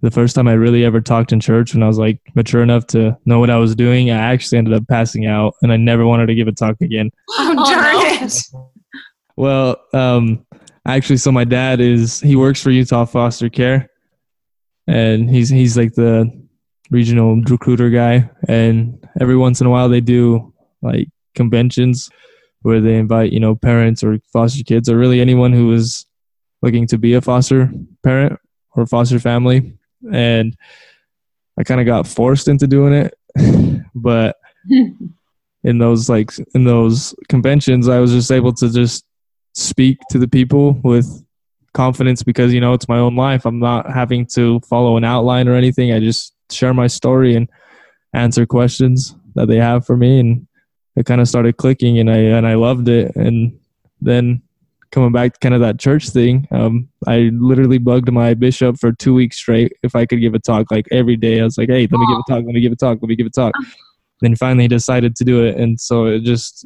The 0.02 0.12
first 0.12 0.36
time 0.36 0.48
I 0.48 0.54
really 0.54 0.86
ever 0.86 1.02
talked 1.02 1.32
in 1.32 1.40
church 1.40 1.74
when 1.74 1.84
I 1.84 1.88
was 1.88 1.98
like 1.98 2.20
mature 2.36 2.62
enough 2.62 2.86
to 2.88 3.18
know 3.26 3.40
what 3.40 3.50
I 3.50 3.58
was 3.58 3.76
doing, 3.76 4.12
I 4.12 4.18
actually 4.18 4.58
ended 4.58 4.74
up 4.74 4.88
passing 4.88 5.26
out 5.26 5.56
and 5.62 5.72
I 5.72 5.78
never 5.78 6.06
wanted 6.06 6.28
to 6.28 6.36
give 6.36 6.48
a 6.48 6.52
talk 6.52 6.80
again. 6.82 7.12
Oh, 7.30 7.56
darn 7.56 7.96
oh, 7.96 8.24
it. 8.24 8.34
Well, 9.38 9.78
um, 9.94 10.46
actually, 10.86 11.18
so 11.18 11.32
my 11.32 11.44
dad 11.44 11.80
is, 11.80 12.20
he 12.20 12.36
works 12.36 12.62
for 12.62 12.72
Utah 12.72 13.06
Foster 13.06 13.50
Care 13.50 13.90
and 14.88 15.30
he's, 15.30 15.50
he's 15.50 15.78
like 15.78 15.94
the 15.94 16.30
regional 16.92 17.42
recruiter 17.42 17.90
guy. 17.90 18.30
And 18.48 19.04
every 19.20 19.38
once 19.38 19.62
in 19.62 19.68
a 19.68 19.70
while 19.70 19.90
they 19.90 20.02
do 20.02 20.54
like 20.82 21.08
conventions 21.36 22.10
where 22.66 22.82
they 22.82 22.96
invite, 22.96 23.32
you 23.32 23.40
know, 23.40 23.54
parents 23.54 24.04
or 24.04 24.18
foster 24.34 24.64
kids 24.64 24.90
or 24.90 24.98
really 24.98 25.22
anyone 25.22 25.54
who 25.54 25.72
is 25.72 26.08
looking 26.64 26.88
to 26.88 26.98
be 26.98 27.14
a 27.14 27.22
foster 27.22 27.72
parent 28.04 28.40
or 28.72 28.88
foster 28.88 29.20
family. 29.20 29.78
And 30.12 30.58
I 31.60 31.64
kind 31.64 31.80
of 31.80 31.86
got 31.86 32.08
forced 32.08 32.48
into 32.48 32.66
doing 32.66 32.94
it. 32.94 33.14
but 33.96 34.38
in 34.68 35.78
those 35.78 36.10
like 36.10 36.32
in 36.56 36.64
those 36.64 37.14
conventions, 37.30 37.88
I 37.88 38.00
was 38.00 38.12
just 38.12 38.32
able 38.32 38.54
to 38.54 38.74
just 38.74 39.06
speak 39.54 40.00
to 40.10 40.18
the 40.18 40.28
people 40.28 40.74
with 40.84 41.24
confidence 41.76 42.24
because 42.24 42.52
you 42.52 42.62
know 42.62 42.74
it's 42.74 42.90
my 42.90 42.98
own 42.98 43.16
life. 43.16 43.46
I'm 43.46 43.60
not 43.60 43.92
having 43.92 44.26
to 44.34 44.60
follow 44.62 44.98
an 44.98 45.04
outline 45.04 45.48
or 45.48 45.54
anything. 45.54 45.94
I 45.94 46.00
just 46.00 46.34
share 46.50 46.74
my 46.74 46.88
story 46.88 47.36
and 47.36 47.48
answer 48.14 48.48
questions 48.48 49.16
that 49.36 49.50
they 49.50 49.58
have 49.58 49.86
for 49.86 49.96
me 49.96 50.20
and 50.20 50.48
it 50.96 51.06
kind 51.06 51.22
of 51.22 51.28
started 51.28 51.58
clicking 51.58 52.00
and 52.00 52.10
I 52.10 52.18
and 52.18 52.48
I 52.48 52.56
loved 52.56 52.88
it. 52.88 53.16
And 53.16 53.60
then 54.02 54.42
coming 54.92 55.12
back 55.12 55.34
to 55.34 55.40
kind 55.40 55.54
of 55.54 55.62
that 55.62 55.80
church 55.80 56.10
thing, 56.10 56.48
um, 56.52 56.88
I 57.06 57.30
literally 57.34 57.78
bugged 57.78 58.12
my 58.12 58.34
bishop 58.34 58.80
for 58.80 58.92
two 58.92 59.14
weeks 59.14 59.38
straight 59.38 59.74
if 59.84 59.96
I 59.96 60.06
could 60.06 60.22
give 60.22 60.34
a 60.34 60.40
talk 60.40 60.72
like 60.72 60.88
every 60.92 61.18
day. 61.18 61.42
I 61.42 61.44
was 61.44 61.58
like, 61.58 61.70
hey, 61.70 61.88
let 61.92 62.00
me 62.00 62.08
give 62.08 62.18
a 62.18 62.32
talk, 62.32 62.46
let 62.46 62.54
me 62.54 62.62
give 62.62 62.72
a 62.72 62.76
talk, 62.76 63.00
let 63.02 63.10
me 63.10 63.16
give 63.16 63.28
a 63.28 63.30
talk. 63.30 63.54
then 64.22 64.36
finally 64.36 64.64
he 64.64 64.68
decided 64.68 65.16
to 65.18 65.24
do 65.26 65.44
it. 65.44 65.58
And 65.58 65.80
so 65.80 66.06
it 66.06 66.20
just 66.22 66.66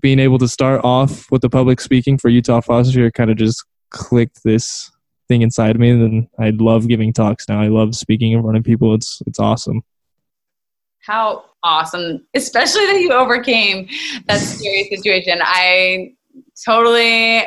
being 0.00 0.18
able 0.18 0.38
to 0.38 0.48
start 0.48 0.80
off 0.84 1.30
with 1.30 1.42
the 1.42 1.50
public 1.50 1.80
speaking 1.80 2.18
for 2.18 2.28
Utah 2.28 2.60
Foster 2.60 3.10
kind 3.10 3.30
of 3.30 3.36
just 3.36 3.64
clicked 3.90 4.42
this 4.42 4.90
thing 5.28 5.42
inside 5.42 5.78
me. 5.78 5.90
And 5.90 6.28
I 6.38 6.50
love 6.50 6.88
giving 6.88 7.12
talks 7.12 7.48
now. 7.48 7.60
I 7.60 7.68
love 7.68 7.94
speaking 7.94 8.32
in 8.32 8.42
front 8.42 8.56
of 8.56 8.64
people. 8.64 8.94
It's 8.94 9.22
it's 9.26 9.38
awesome. 9.38 9.82
How 11.06 11.44
awesome, 11.62 12.26
especially 12.34 12.86
that 12.86 13.00
you 13.00 13.12
overcame 13.12 13.88
that 14.26 14.38
scary 14.38 14.84
situation. 14.94 15.38
I 15.42 16.14
totally 16.64 17.44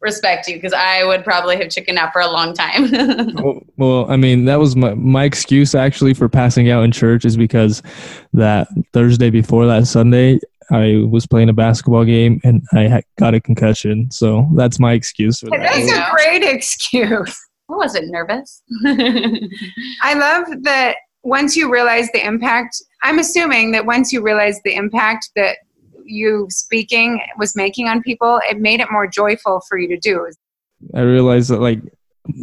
respect 0.00 0.46
you 0.46 0.54
because 0.54 0.72
I 0.72 1.04
would 1.04 1.24
probably 1.24 1.56
have 1.56 1.70
chickened 1.70 1.98
out 1.98 2.12
for 2.12 2.20
a 2.20 2.28
long 2.28 2.54
time. 2.54 2.90
well, 2.92 3.38
oh, 3.46 3.62
well, 3.76 4.10
I 4.10 4.16
mean, 4.16 4.44
that 4.44 4.58
was 4.58 4.76
my, 4.76 4.94
my 4.94 5.24
excuse 5.24 5.74
actually 5.74 6.14
for 6.14 6.28
passing 6.28 6.70
out 6.70 6.84
in 6.84 6.92
church 6.92 7.24
is 7.24 7.36
because 7.36 7.82
that 8.34 8.68
Thursday 8.92 9.30
before 9.30 9.66
that 9.66 9.86
Sunday, 9.86 10.38
I 10.70 11.04
was 11.08 11.26
playing 11.26 11.48
a 11.48 11.52
basketball 11.52 12.04
game 12.04 12.40
and 12.44 12.62
I 12.72 13.02
got 13.18 13.34
a 13.34 13.40
concussion. 13.40 14.10
So 14.10 14.48
that's 14.54 14.78
my 14.78 14.92
excuse 14.92 15.40
for 15.40 15.50
that. 15.50 15.60
That's 15.60 15.92
a 15.92 16.10
great 16.12 16.42
excuse. 16.44 17.36
I 17.70 17.76
wasn't 17.76 18.10
nervous. 18.10 18.62
I 20.02 20.14
love 20.14 20.62
that 20.62 20.96
once 21.24 21.56
you 21.56 21.72
realize 21.72 22.10
the 22.12 22.24
impact, 22.24 22.80
I'm 23.02 23.18
assuming 23.18 23.72
that 23.72 23.86
once 23.86 24.12
you 24.12 24.22
realize 24.22 24.60
the 24.62 24.74
impact 24.74 25.30
that 25.36 25.56
you 26.04 26.46
speaking 26.50 27.20
was 27.38 27.56
making 27.56 27.88
on 27.88 28.02
people, 28.02 28.40
it 28.48 28.58
made 28.58 28.80
it 28.80 28.88
more 28.92 29.06
joyful 29.06 29.62
for 29.68 29.78
you 29.78 29.88
to 29.88 29.98
do. 29.98 30.30
I 30.94 31.00
realized 31.00 31.50
that 31.50 31.60
like 31.60 31.80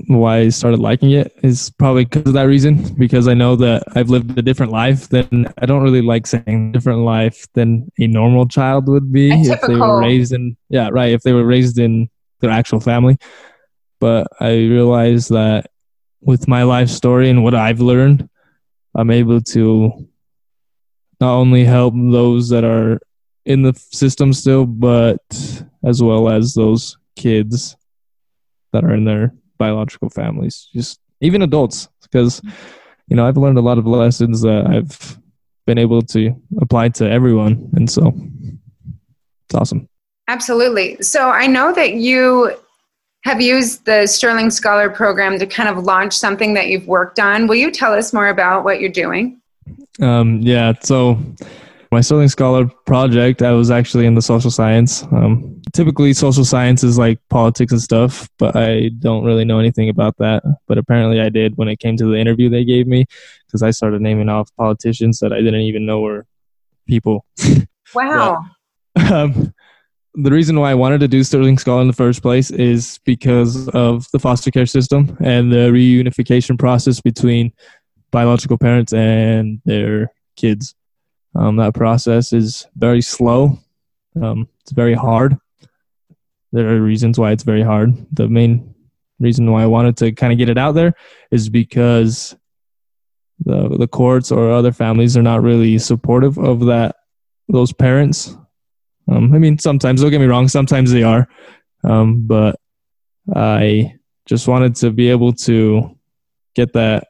why 0.08 0.38
I 0.38 0.50
started 0.50 0.80
liking 0.80 1.12
it 1.12 1.32
is 1.44 1.72
probably 1.72 2.06
because 2.06 2.28
of 2.28 2.34
that 2.34 2.44
reason. 2.48 2.96
Because 2.96 3.28
I 3.28 3.36
know 3.36 3.56
that 3.58 3.84
I've 3.96 4.10
lived 4.10 4.38
a 4.38 4.42
different 4.42 4.72
life 4.72 5.10
than 5.10 5.48
I 5.60 5.68
don't 5.68 5.84
really 5.84 6.02
like 6.02 6.26
saying 6.26 6.72
different 6.72 7.02
life 7.02 7.48
than 7.54 7.92
a 8.00 8.08
normal 8.08 8.48
child 8.48 8.88
would 8.88 9.12
be 9.12 9.32
if 9.32 9.62
they 9.62 9.76
were 9.76 10.00
raised 10.00 10.34
in 10.34 10.58
yeah 10.70 10.90
right 10.92 11.12
if 11.12 11.22
they 11.22 11.34
were 11.34 11.46
raised 11.46 11.78
in 11.78 12.10
their 12.40 12.52
actual 12.52 12.80
family. 12.80 13.18
But 14.00 14.28
I 14.40 14.54
realized 14.54 15.30
that 15.30 15.70
with 16.22 16.48
my 16.48 16.64
life 16.64 16.90
story 16.90 17.30
and 17.30 17.44
what 17.44 17.54
I've 17.54 17.82
learned, 17.82 18.28
I'm 18.96 19.12
able 19.12 19.42
to 19.42 20.08
not 21.20 21.36
only 21.36 21.64
help 21.64 21.94
those 21.96 22.50
that 22.50 22.64
are 22.64 23.00
in 23.46 23.62
the 23.62 23.74
system 23.92 24.34
still, 24.34 24.66
but 24.66 25.20
as 25.84 26.02
well 26.02 26.30
as 26.30 26.54
those 26.54 26.98
kids 27.16 27.76
that 28.74 28.84
are 28.84 28.94
in 28.94 29.06
their 29.06 29.34
biological 29.58 30.10
families, 30.10 30.68
just 30.74 31.00
even 31.22 31.42
adults, 31.42 31.88
because 32.02 32.42
you 33.08 33.16
know 33.16 33.28
I've 33.28 33.38
learned 33.38 33.58
a 33.58 33.62
lot 33.62 33.78
of 33.78 33.86
lessons 33.86 34.42
that 34.42 34.66
I've 34.68 35.20
been 35.66 35.78
able 35.78 36.02
to 36.02 36.36
apply 36.60 36.90
to 36.90 37.10
everyone, 37.10 37.70
and 37.76 37.90
so 37.90 38.14
it's 39.46 39.56
awesome. 39.56 39.88
Absolutely. 40.28 41.02
So 41.02 41.30
I 41.30 41.48
know 41.48 41.74
that 41.74 41.96
you 41.96 42.56
have 43.24 43.42
used 43.42 43.86
the 43.86 44.08
Sterling 44.08 44.50
Scholar 44.50 44.90
program 44.90 45.38
to 45.40 45.46
kind 45.46 45.70
of 45.70 45.84
launch 45.84 46.18
something 46.18 46.54
that 46.56 46.68
you've 46.68 46.88
worked 46.88 47.20
on. 47.20 47.48
Will 47.48 47.56
you 47.56 47.72
tell 47.72 47.94
us 47.94 48.14
more 48.14 48.30
about 48.30 48.64
what 48.64 48.80
you're 48.80 48.92
doing? 48.92 49.40
Um, 50.02 50.40
yeah. 50.42 50.74
So 50.82 51.20
my 51.92 52.02
Sterling 52.02 52.30
Scholar 52.30 52.68
project, 52.86 53.42
I 53.42 53.52
was 53.52 53.70
actually 53.70 54.06
in 54.06 54.16
the 54.16 54.22
social 54.22 54.50
science. 54.50 55.04
Um, 55.12 55.62
typically, 55.74 56.14
social 56.14 56.46
science 56.46 56.84
is 56.84 56.98
like 56.98 57.20
politics 57.30 57.72
and 57.74 57.82
stuff, 57.82 58.30
but 58.40 58.56
I 58.56 58.90
don't 59.00 59.24
really 59.24 59.46
know 59.46 59.60
anything 59.60 59.90
about 59.90 60.18
that. 60.18 60.44
But 60.68 60.78
apparently, 60.78 61.20
I 61.20 61.30
did 61.30 61.58
when 61.58 61.68
it 61.68 61.80
came 61.80 61.98
to 61.98 62.06
the 62.06 62.18
interview 62.18 62.50
they 62.50 62.66
gave 62.66 62.88
me 62.88 63.06
because 63.46 63.62
I 63.62 63.72
started 63.72 64.02
naming 64.02 64.30
off 64.30 64.50
politicians 64.56 65.20
that 65.20 65.34
I 65.34 65.42
didn't 65.42 65.62
even 65.62 65.86
know 65.86 66.00
were 66.00 66.26
people. 66.88 67.26
Wow. 67.94 68.46
but, 68.96 69.12
um, 69.12 69.54
the 70.14 70.32
reason 70.32 70.60
why 70.60 70.72
I 70.72 70.76
wanted 70.76 71.00
to 71.02 71.08
do 71.08 71.24
Sterling 71.24 71.58
Scholar 71.58 71.82
in 71.82 71.88
the 71.88 71.94
first 71.94 72.22
place 72.22 72.52
is 72.52 73.00
because 73.06 73.70
of 73.70 74.10
the 74.12 74.20
foster 74.20 74.52
care 74.52 74.66
system 74.66 75.18
and 75.22 75.52
the 75.52 75.70
reunification 75.72 76.60
process 76.60 77.00
between 77.00 77.54
biological 78.12 78.58
parents 78.58 78.94
and 78.94 79.62
their 79.64 80.12
kids. 80.36 80.76
Um, 81.34 81.56
that 81.58 81.74
process 81.74 82.34
is 82.34 82.68
very 82.76 83.02
slow. 83.02 83.58
Um, 84.22 84.50
it's 84.62 84.74
very 84.74 84.94
hard. 84.94 85.38
There 86.52 86.76
are 86.76 86.82
reasons 86.82 87.18
why 87.18 87.32
it's 87.32 87.44
very 87.44 87.64
hard. 87.64 87.94
The 88.12 88.28
main 88.28 88.76
reason 89.20 89.50
why 89.50 89.64
I 89.64 89.68
wanted 89.68 89.96
to 89.98 90.12
kind 90.12 90.34
of 90.34 90.40
get 90.40 90.50
it 90.50 90.58
out 90.58 90.74
there 90.74 90.94
is 91.32 91.48
because 91.48 92.36
the 93.40 93.70
the 93.78 93.88
courts 93.88 94.32
or 94.32 94.52
other 94.52 94.74
families 94.74 95.16
are 95.16 95.22
not 95.22 95.42
really 95.42 95.78
supportive 95.78 96.38
of 96.38 96.66
that 96.66 96.98
those 97.48 97.72
parents. 97.72 98.36
Um, 99.12 99.34
I 99.34 99.40
mean, 99.40 99.60
sometimes 99.60 100.02
don't 100.02 100.12
get 100.12 100.22
me 100.22 100.28
wrong, 100.28 100.48
sometimes 100.48 100.92
they 100.92 101.04
are, 101.04 101.28
um, 101.84 102.26
but 102.26 102.56
I 103.36 103.96
just 104.26 104.48
wanted 104.48 104.76
to 104.78 104.92
be 104.92 105.10
able 105.10 105.34
to 105.34 105.98
get 106.56 106.74
that 106.74 107.08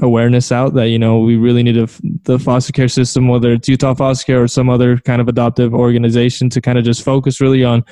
awareness 0.00 0.50
out 0.50 0.74
that 0.74 0.88
you 0.88 0.98
know 0.98 1.18
we 1.18 1.36
really 1.36 1.62
need 1.62 1.76
a, 1.76 1.86
the 2.22 2.38
foster 2.38 2.72
care 2.72 2.88
system 2.88 3.28
whether 3.28 3.52
it's 3.52 3.68
utah 3.68 3.92
foster 3.92 4.24
care 4.24 4.42
or 4.42 4.48
some 4.48 4.70
other 4.70 4.96
kind 4.96 5.20
of 5.20 5.28
adoptive 5.28 5.74
organization 5.74 6.48
to 6.48 6.62
kind 6.62 6.78
of 6.78 6.84
just 6.84 7.04
focus 7.04 7.42
really 7.42 7.62
on 7.62 7.84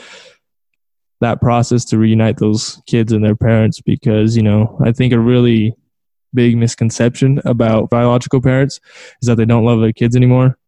that 1.21 1.43
process 1.43 1.85
to 1.85 1.99
reunite 1.99 2.39
those 2.39 2.81
kids 2.87 3.13
and 3.13 3.23
their 3.23 3.37
parents 3.37 3.83
because 3.83 4.35
you 4.35 4.43
know 4.43 4.81
i 4.83 4.91
think 4.91 5.13
a 5.13 5.19
really 5.19 5.75
big 6.35 6.57
misconception 6.57 7.41
about 7.45 7.91
biological 7.91 8.41
parents 8.41 8.81
is 9.21 9.27
that 9.27 9.37
they 9.37 9.45
don't 9.45 9.65
love 9.65 9.81
their 9.81 9.93
kids 9.93 10.17
anymore. 10.17 10.59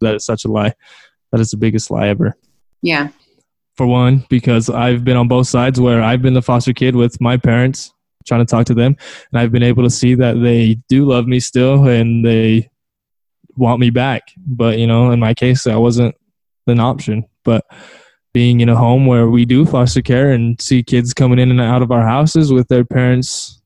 That 0.00 0.16
is 0.16 0.24
such 0.24 0.44
a 0.44 0.48
lie 0.48 0.74
that 1.32 1.40
is 1.40 1.50
the 1.50 1.56
biggest 1.56 1.90
lie 1.90 2.08
ever. 2.08 2.36
Yeah. 2.82 3.08
For 3.76 3.86
one 3.86 4.26
because 4.28 4.68
i've 4.68 5.02
been 5.02 5.16
on 5.16 5.28
both 5.28 5.48
sides 5.48 5.80
where 5.80 6.02
i've 6.02 6.20
been 6.20 6.34
the 6.34 6.42
foster 6.42 6.74
kid 6.74 6.94
with 6.94 7.18
my 7.22 7.38
parents 7.38 7.94
trying 8.26 8.44
to 8.44 8.50
talk 8.50 8.66
to 8.66 8.74
them 8.74 8.94
and 9.32 9.40
i've 9.40 9.50
been 9.50 9.62
able 9.62 9.82
to 9.82 9.88
see 9.88 10.14
that 10.14 10.42
they 10.42 10.74
do 10.90 11.06
love 11.06 11.26
me 11.26 11.40
still 11.40 11.88
and 11.88 12.24
they 12.24 12.70
want 13.56 13.80
me 13.80 13.90
back. 13.90 14.22
But 14.46 14.78
you 14.78 14.86
know 14.86 15.10
in 15.10 15.20
my 15.20 15.34
case 15.34 15.64
that 15.64 15.80
wasn't 15.80 16.14
an 16.66 16.80
option. 16.80 17.26
But 17.44 17.64
being 18.32 18.60
in 18.60 18.68
a 18.68 18.76
home 18.76 19.06
where 19.06 19.28
we 19.28 19.44
do 19.44 19.66
foster 19.66 20.00
care 20.00 20.32
and 20.32 20.60
see 20.60 20.82
kids 20.82 21.12
coming 21.12 21.38
in 21.38 21.50
and 21.50 21.60
out 21.60 21.82
of 21.82 21.92
our 21.92 22.06
houses 22.06 22.52
with 22.52 22.68
their 22.68 22.84
parents 22.84 23.60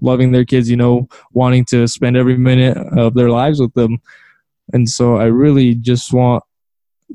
loving 0.00 0.30
their 0.30 0.44
kids 0.44 0.70
you 0.70 0.76
know 0.76 1.08
wanting 1.32 1.64
to 1.64 1.88
spend 1.88 2.16
every 2.16 2.36
minute 2.36 2.76
of 2.96 3.14
their 3.14 3.30
lives 3.30 3.60
with 3.60 3.74
them. 3.74 3.98
And 4.72 4.88
so 4.88 5.16
i 5.16 5.24
really 5.24 5.74
just 5.74 6.12
want 6.12 6.42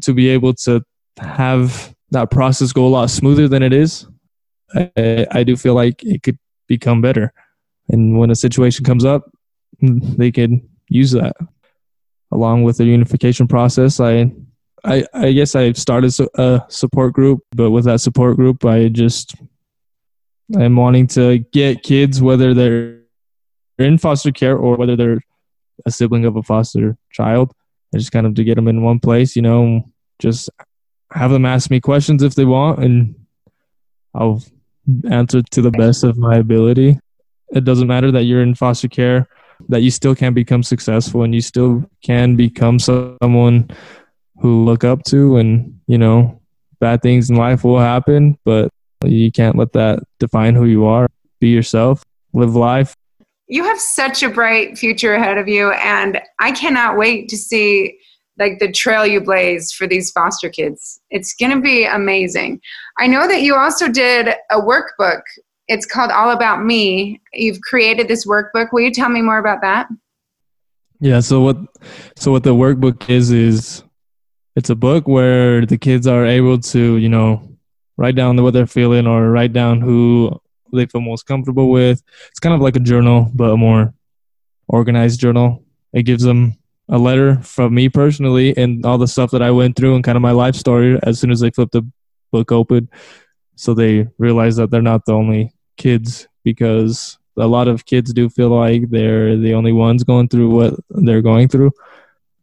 to 0.01 0.13
be 0.13 0.29
able 0.29 0.53
to 0.53 0.83
have 1.17 1.93
that 2.11 2.31
process 2.31 2.71
go 2.71 2.85
a 2.85 2.89
lot 2.89 3.09
smoother 3.09 3.47
than 3.47 3.63
it 3.63 3.73
is 3.73 4.07
I, 4.75 5.27
I 5.31 5.43
do 5.43 5.55
feel 5.55 5.73
like 5.73 6.03
it 6.03 6.23
could 6.23 6.37
become 6.67 7.01
better. 7.01 7.33
And 7.89 8.17
when 8.17 8.31
a 8.31 8.35
situation 8.35 8.85
comes 8.85 9.05
up, 9.05 9.29
they 9.81 10.31
can 10.31 10.67
use 10.87 11.11
that. 11.11 11.35
Along 12.31 12.63
with 12.63 12.77
the 12.77 12.85
unification 12.85 13.47
process, 13.47 13.99
I, 13.99 14.31
I, 14.83 15.05
I 15.13 15.31
guess 15.31 15.55
I 15.55 15.71
started 15.73 16.13
a 16.35 16.65
support 16.67 17.13
group, 17.13 17.41
but 17.51 17.71
with 17.71 17.85
that 17.85 18.01
support 18.01 18.35
group, 18.35 18.65
I 18.65 18.87
just 18.87 19.35
I'm 20.57 20.75
wanting 20.75 21.07
to 21.07 21.39
get 21.39 21.83
kids, 21.83 22.21
whether 22.21 22.53
they're 22.53 22.99
in 23.77 23.97
foster 23.97 24.31
care 24.31 24.57
or 24.57 24.75
whether 24.75 24.95
they're 24.95 25.21
a 25.85 25.91
sibling 25.91 26.25
of 26.25 26.35
a 26.35 26.43
foster 26.43 26.97
child, 27.11 27.53
and 27.93 28.01
just 28.01 28.11
kind 28.11 28.25
of 28.25 28.33
to 28.35 28.43
get 28.43 28.55
them 28.55 28.67
in 28.67 28.81
one 28.81 28.99
place, 28.99 29.35
you 29.35 29.41
know, 29.41 29.83
just 30.19 30.49
have 31.11 31.31
them 31.31 31.45
ask 31.45 31.69
me 31.69 31.79
questions 31.79 32.23
if 32.23 32.35
they 32.35 32.45
want, 32.45 32.83
and 32.83 33.15
I'll 34.13 34.43
answer 35.09 35.41
to 35.41 35.61
the 35.61 35.71
best 35.71 36.03
of 36.03 36.17
my 36.17 36.35
ability. 36.35 36.99
It 37.51 37.63
doesn't 37.63 37.87
matter 37.87 38.11
that 38.11 38.23
you're 38.23 38.41
in 38.41 38.55
foster 38.55 38.87
care, 38.87 39.27
that 39.69 39.81
you 39.81 39.91
still 39.91 40.15
can 40.15 40.33
become 40.33 40.63
successful 40.63 41.23
and 41.23 41.33
you 41.33 41.41
still 41.41 41.85
can 42.03 42.35
become 42.35 42.79
someone 42.79 43.69
who 44.39 44.65
look 44.65 44.83
up 44.83 45.03
to 45.03 45.37
and, 45.37 45.79
you 45.87 45.97
know, 45.97 46.41
bad 46.79 47.01
things 47.01 47.29
in 47.29 47.35
life 47.35 47.63
will 47.63 47.79
happen, 47.79 48.37
but 48.43 48.69
you 49.05 49.31
can't 49.31 49.55
let 49.55 49.71
that 49.73 49.99
define 50.19 50.55
who 50.55 50.65
you 50.65 50.85
are. 50.85 51.07
Be 51.39 51.49
yourself, 51.49 52.03
live 52.33 52.55
life. 52.55 52.95
You 53.53 53.63
have 53.65 53.79
such 53.79 54.23
a 54.23 54.29
bright 54.29 54.79
future 54.79 55.13
ahead 55.13 55.37
of 55.37 55.47
you 55.47 55.73
and 55.73 56.19
I 56.39 56.53
cannot 56.53 56.97
wait 56.97 57.29
to 57.29 57.37
see 57.37 57.99
like 58.39 58.57
the 58.57 58.71
trail 58.71 59.05
you 59.05 59.21
blaze 59.21 59.71
for 59.71 59.85
these 59.85 60.09
foster 60.09 60.49
kids. 60.49 60.99
It's 61.11 61.35
going 61.35 61.51
to 61.51 61.61
be 61.61 61.85
amazing. 61.85 62.61
I 62.97 63.05
know 63.05 63.27
that 63.27 63.43
you 63.43 63.53
also 63.53 63.89
did 63.89 64.29
a 64.49 64.59
workbook. 64.59 65.21
It's 65.67 65.85
called 65.85 66.09
All 66.09 66.31
About 66.31 66.65
Me. 66.65 67.21
You've 67.31 67.61
created 67.61 68.07
this 68.07 68.25
workbook. 68.25 68.73
Will 68.73 68.81
you 68.81 68.91
tell 68.91 69.09
me 69.09 69.21
more 69.21 69.37
about 69.37 69.61
that? 69.61 69.87
Yeah, 70.99 71.19
so 71.19 71.41
what 71.41 71.57
so 72.17 72.31
what 72.31 72.41
the 72.41 72.55
workbook 72.55 73.07
is 73.07 73.29
is 73.29 73.83
it's 74.55 74.71
a 74.71 74.75
book 74.75 75.07
where 75.07 75.63
the 75.63 75.77
kids 75.77 76.07
are 76.07 76.25
able 76.25 76.57
to, 76.57 76.97
you 76.97 77.09
know, 77.09 77.55
write 77.97 78.15
down 78.15 78.41
what 78.41 78.55
they're 78.55 78.65
feeling 78.65 79.05
or 79.05 79.29
write 79.29 79.53
down 79.53 79.79
who 79.79 80.41
they 80.77 80.85
feel 80.85 81.01
most 81.01 81.23
comfortable 81.23 81.69
with. 81.69 82.01
It's 82.29 82.39
kind 82.39 82.55
of 82.55 82.61
like 82.61 82.75
a 82.75 82.79
journal, 82.79 83.29
but 83.33 83.51
a 83.51 83.57
more 83.57 83.93
organized 84.67 85.19
journal. 85.19 85.63
It 85.93 86.03
gives 86.03 86.23
them 86.23 86.57
a 86.89 86.97
letter 86.97 87.41
from 87.41 87.73
me 87.73 87.89
personally 87.89 88.55
and 88.57 88.85
all 88.85 88.97
the 88.97 89.07
stuff 89.07 89.31
that 89.31 89.41
I 89.41 89.51
went 89.51 89.75
through 89.75 89.95
and 89.95 90.03
kind 90.03 90.15
of 90.15 90.21
my 90.21 90.31
life 90.31 90.55
story 90.55 90.99
as 91.03 91.19
soon 91.19 91.31
as 91.31 91.39
they 91.39 91.51
flip 91.51 91.71
the 91.71 91.85
book 92.31 92.51
open. 92.51 92.89
So 93.55 93.73
they 93.73 94.07
realize 94.17 94.55
that 94.57 94.71
they're 94.71 94.81
not 94.81 95.05
the 95.05 95.13
only 95.13 95.53
kids 95.77 96.27
because 96.43 97.17
a 97.37 97.47
lot 97.47 97.67
of 97.67 97.85
kids 97.85 98.13
do 98.13 98.29
feel 98.29 98.49
like 98.49 98.89
they're 98.89 99.37
the 99.37 99.53
only 99.53 99.71
ones 99.71 100.03
going 100.03 100.27
through 100.27 100.49
what 100.49 100.73
they're 100.89 101.21
going 101.21 101.47
through. 101.47 101.71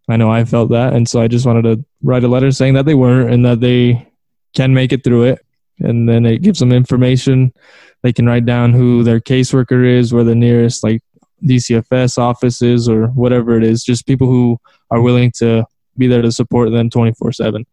I 0.08 0.16
know 0.16 0.30
I 0.30 0.44
felt 0.44 0.70
that. 0.70 0.92
And 0.94 1.08
so 1.08 1.20
I 1.20 1.28
just 1.28 1.46
wanted 1.46 1.62
to 1.62 1.84
write 2.02 2.24
a 2.24 2.28
letter 2.28 2.50
saying 2.50 2.74
that 2.74 2.86
they 2.86 2.94
weren't 2.94 3.32
and 3.32 3.44
that 3.44 3.60
they 3.60 4.08
can 4.54 4.74
make 4.74 4.92
it 4.92 5.04
through 5.04 5.24
it. 5.24 5.46
And 5.78 6.08
then 6.08 6.26
it 6.26 6.42
gives 6.42 6.58
them 6.58 6.72
information. 6.72 7.52
They 8.02 8.12
can 8.12 8.26
write 8.26 8.46
down 8.46 8.72
who 8.72 9.02
their 9.02 9.20
caseworker 9.20 9.86
is, 9.86 10.12
where 10.12 10.24
the 10.24 10.34
nearest 10.34 10.82
like 10.82 11.02
DCFS 11.44 12.18
offices 12.18 12.88
or 12.88 13.08
whatever 13.08 13.56
it 13.56 13.64
is, 13.64 13.84
just 13.84 14.06
people 14.06 14.26
who 14.26 14.58
are 14.90 15.00
willing 15.00 15.32
to 15.36 15.64
be 15.96 16.06
there 16.06 16.22
to 16.22 16.32
support 16.32 16.70
them 16.70 16.90
24 16.90 17.32
7. 17.32 17.66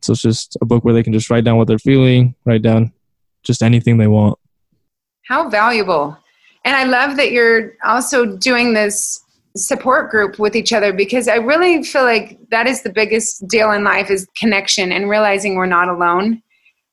So 0.00 0.12
it's 0.12 0.22
just 0.22 0.56
a 0.60 0.66
book 0.66 0.84
where 0.84 0.94
they 0.94 1.02
can 1.02 1.12
just 1.12 1.30
write 1.30 1.44
down 1.44 1.56
what 1.56 1.68
they're 1.68 1.78
feeling, 1.78 2.34
write 2.44 2.62
down 2.62 2.92
just 3.42 3.62
anything 3.62 3.98
they 3.98 4.08
want. 4.08 4.38
How 5.26 5.48
valuable. 5.48 6.16
And 6.64 6.76
I 6.76 6.84
love 6.84 7.16
that 7.16 7.32
you're 7.32 7.74
also 7.84 8.36
doing 8.36 8.74
this 8.74 9.22
support 9.56 10.10
group 10.10 10.38
with 10.38 10.56
each 10.56 10.72
other 10.72 10.92
because 10.92 11.28
I 11.28 11.36
really 11.36 11.82
feel 11.82 12.04
like 12.04 12.38
that 12.50 12.66
is 12.66 12.82
the 12.82 12.92
biggest 12.92 13.46
deal 13.48 13.70
in 13.72 13.84
life 13.84 14.10
is 14.10 14.26
connection 14.36 14.92
and 14.92 15.10
realizing 15.10 15.56
we're 15.56 15.66
not 15.66 15.88
alone 15.88 16.42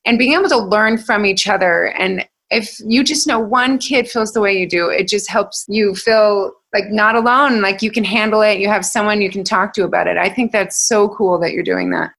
and 0.06 0.18
being 0.18 0.34
able 0.34 0.50
to 0.50 0.58
learn 0.58 0.98
from 0.98 1.26
each 1.26 1.48
other 1.48 1.86
and 1.98 2.28
if 2.52 2.80
you 2.86 3.04
just 3.04 3.28
know 3.28 3.40
one 3.40 3.78
kid 3.78 4.10
feels 4.10 4.34
the 4.34 4.42
way 4.42 4.54
you 4.54 4.68
do, 4.68 4.90
it 4.90 5.08
just 5.08 5.30
helps 5.30 5.66
you 5.68 5.94
feel 5.94 6.52
like 6.74 6.86
not 6.90 7.16
alone, 7.16 7.62
like 7.62 7.82
you 7.82 7.92
can 7.92 8.04
handle 8.04 8.42
it, 8.42 8.60
you 8.60 8.68
have 8.68 8.86
someone 8.86 9.22
you 9.22 9.30
can 9.30 9.44
talk 9.44 9.74
to 9.74 9.84
about 9.84 10.08
it. 10.08 10.18
I 10.18 10.30
think 10.30 10.52
that's 10.52 10.88
so 10.88 11.10
cool 11.10 11.40
that 11.40 11.54
you're 11.54 11.64
doing 11.64 11.92
that. 11.92 12.12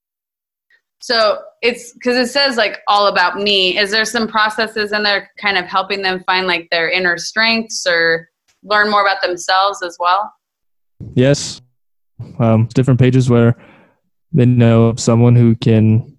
So 1.00 1.38
it's 1.62 1.92
because 1.94 2.16
it 2.16 2.31
says 2.31 2.57
like 2.57 2.81
all 2.87 3.07
about 3.07 3.37
me. 3.37 3.78
Is 3.78 3.90
there 3.90 4.04
some 4.04 4.28
processes 4.28 4.92
in 4.92 5.02
there 5.02 5.31
kind 5.38 5.57
of 5.57 5.64
helping 5.64 6.02
them 6.02 6.22
find 6.24 6.46
like 6.46 6.68
their 6.70 6.90
inner 6.90 7.16
strengths 7.16 7.87
or 7.87 8.28
learn 8.62 8.90
more 8.90 9.02
about 9.02 9.22
themselves 9.22 9.83
as 9.83 9.96
well? 9.98 10.33
Yes. 11.14 11.61
Um, 12.38 12.68
different 12.74 13.00
pages 13.00 13.31
where 13.31 13.57
they 14.33 14.44
know 14.46 14.94
someone 14.96 15.35
who 15.35 15.57
can 15.57 16.18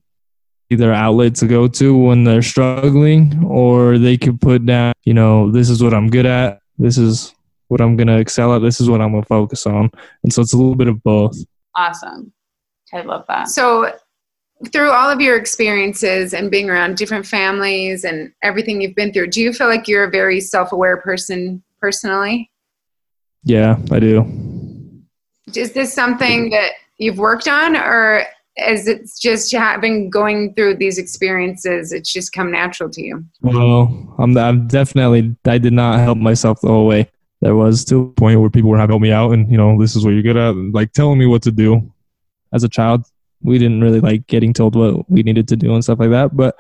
either 0.71 0.93
outlet 0.93 1.35
to 1.35 1.45
go 1.45 1.67
to 1.67 1.97
when 1.97 2.23
they're 2.23 2.41
struggling 2.41 3.43
or 3.45 3.97
they 3.97 4.17
could 4.17 4.39
put 4.39 4.65
down 4.65 4.93
you 5.03 5.13
know 5.13 5.51
this 5.51 5.69
is 5.69 5.83
what 5.83 5.93
i'm 5.93 6.09
good 6.09 6.25
at 6.25 6.61
this 6.79 6.97
is 6.97 7.35
what 7.67 7.81
i'm 7.81 7.95
going 7.97 8.07
to 8.07 8.17
excel 8.17 8.55
at 8.55 8.61
this 8.61 8.79
is 8.79 8.89
what 8.89 9.01
i'm 9.01 9.11
going 9.11 9.21
to 9.21 9.27
focus 9.27 9.65
on. 9.65 9.89
And 10.23 10.33
so 10.33 10.41
it's 10.41 10.53
a 10.53 10.57
little 10.57 10.75
bit 10.75 10.87
of 10.87 11.01
both. 11.03 11.37
Awesome. 11.75 12.33
I 12.93 13.01
love 13.01 13.25
that. 13.27 13.47
So 13.47 13.93
through 14.71 14.91
all 14.91 15.09
of 15.09 15.21
your 15.21 15.37
experiences 15.37 16.33
and 16.33 16.51
being 16.51 16.69
around 16.69 16.97
different 16.97 17.25
families 17.25 18.03
and 18.03 18.31
everything 18.43 18.81
you've 18.81 18.95
been 18.95 19.11
through 19.11 19.27
do 19.27 19.41
you 19.41 19.51
feel 19.53 19.67
like 19.67 19.87
you're 19.87 20.03
a 20.03 20.09
very 20.09 20.39
self-aware 20.39 20.97
person 20.97 21.63
personally? 21.79 22.51
Yeah 23.43 23.77
i 23.91 23.99
do. 23.99 24.25
Is 25.55 25.73
this 25.73 25.93
something 25.93 26.49
that 26.51 26.73
you've 26.97 27.17
worked 27.17 27.47
on 27.47 27.75
or 27.75 28.23
as 28.57 28.87
it's 28.87 29.19
just 29.19 29.51
having 29.51 30.09
going 30.09 30.53
through 30.55 30.75
these 30.75 30.97
experiences 30.97 31.93
it's 31.93 32.11
just 32.11 32.33
come 32.33 32.51
natural 32.51 32.89
to 32.89 33.01
you. 33.01 33.23
Well 33.41 34.15
i'm, 34.19 34.37
I'm 34.37 34.67
definitely 34.67 35.35
i 35.45 35.57
did 35.57 35.73
not 35.73 35.99
help 35.99 36.17
myself 36.17 36.61
the 36.61 36.67
whole 36.67 36.87
way. 36.87 37.09
There 37.41 37.55
was 37.55 37.83
to 37.85 38.01
a 38.01 38.07
point 38.09 38.39
where 38.39 38.51
people 38.51 38.69
were 38.69 38.77
having 38.77 38.89
to 38.89 38.93
help 38.93 39.01
me 39.01 39.11
out 39.11 39.31
and 39.31 39.49
you 39.51 39.57
know 39.57 39.79
this 39.79 39.95
is 39.95 40.05
what 40.05 40.11
you're 40.11 40.23
good 40.23 40.37
at 40.37 40.55
like 40.73 40.93
telling 40.93 41.19
me 41.19 41.25
what 41.25 41.43
to 41.43 41.51
do. 41.51 41.91
As 42.53 42.63
a 42.63 42.69
child 42.69 43.05
we 43.41 43.57
didn't 43.57 43.81
really 43.81 43.99
like 43.99 44.27
getting 44.27 44.53
told 44.53 44.75
what 44.75 45.09
we 45.09 45.23
needed 45.23 45.47
to 45.47 45.55
do 45.55 45.73
and 45.73 45.83
stuff 45.83 45.99
like 45.99 46.11
that 46.11 46.37
but 46.37 46.59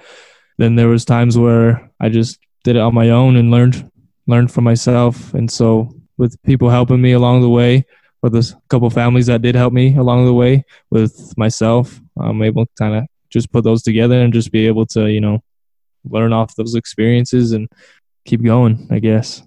then 0.57 0.75
there 0.75 0.87
was 0.87 1.05
times 1.05 1.37
where 1.37 1.91
i 1.99 2.09
just 2.09 2.39
did 2.63 2.75
it 2.75 2.79
on 2.79 2.95
my 2.95 3.11
own 3.11 3.35
and 3.35 3.51
learned 3.51 3.91
learned 4.27 4.51
for 4.51 4.61
myself. 4.61 5.33
And 5.33 5.51
so 5.51 5.93
with 6.17 6.41
people 6.43 6.69
helping 6.69 7.01
me 7.01 7.11
along 7.11 7.41
the 7.41 7.49
way 7.49 7.85
with 8.21 8.35
a 8.35 8.53
couple 8.69 8.89
families 8.89 9.27
that 9.27 9.41
did 9.41 9.55
help 9.55 9.73
me 9.73 9.95
along 9.95 10.25
the 10.25 10.33
way 10.33 10.63
with 10.89 11.35
myself. 11.37 11.99
I'm 12.19 12.41
able 12.43 12.65
to 12.65 12.71
kind 12.77 12.95
of 12.95 13.03
just 13.29 13.51
put 13.51 13.63
those 13.63 13.81
together 13.81 14.21
and 14.21 14.33
just 14.33 14.51
be 14.51 14.67
able 14.67 14.85
to, 14.87 15.07
you 15.07 15.21
know, 15.21 15.43
learn 16.03 16.33
off 16.33 16.55
those 16.55 16.75
experiences 16.75 17.51
and 17.51 17.67
keep 18.25 18.43
going, 18.43 18.87
I 18.91 18.99
guess. 18.99 19.43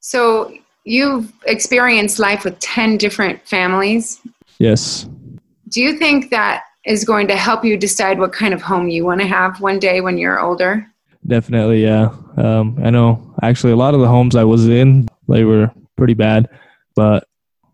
So 0.00 0.52
you've 0.84 1.32
experienced 1.46 2.18
life 2.18 2.44
with 2.44 2.58
10 2.58 2.98
different 2.98 3.46
families. 3.46 4.20
Yes. 4.58 5.08
Do 5.68 5.80
you 5.80 5.98
think 5.98 6.30
that 6.30 6.64
is 6.84 7.04
going 7.04 7.26
to 7.28 7.36
help 7.36 7.64
you 7.64 7.76
decide 7.76 8.18
what 8.18 8.32
kind 8.32 8.52
of 8.52 8.60
home 8.60 8.88
you 8.88 9.04
want 9.04 9.20
to 9.20 9.26
have 9.26 9.60
one 9.60 9.78
day 9.78 10.00
when 10.00 10.18
you're 10.18 10.40
older? 10.40 10.86
Definitely, 11.26 11.82
yeah. 11.82 12.14
Um, 12.36 12.78
I 12.84 12.90
know 12.90 13.34
actually 13.42 13.72
a 13.72 13.76
lot 13.76 13.94
of 13.94 14.00
the 14.00 14.08
homes 14.08 14.36
I 14.36 14.44
was 14.44 14.68
in, 14.68 15.08
they 15.28 15.44
were 15.44 15.70
pretty 15.96 16.12
bad, 16.12 16.50
but 16.94 17.26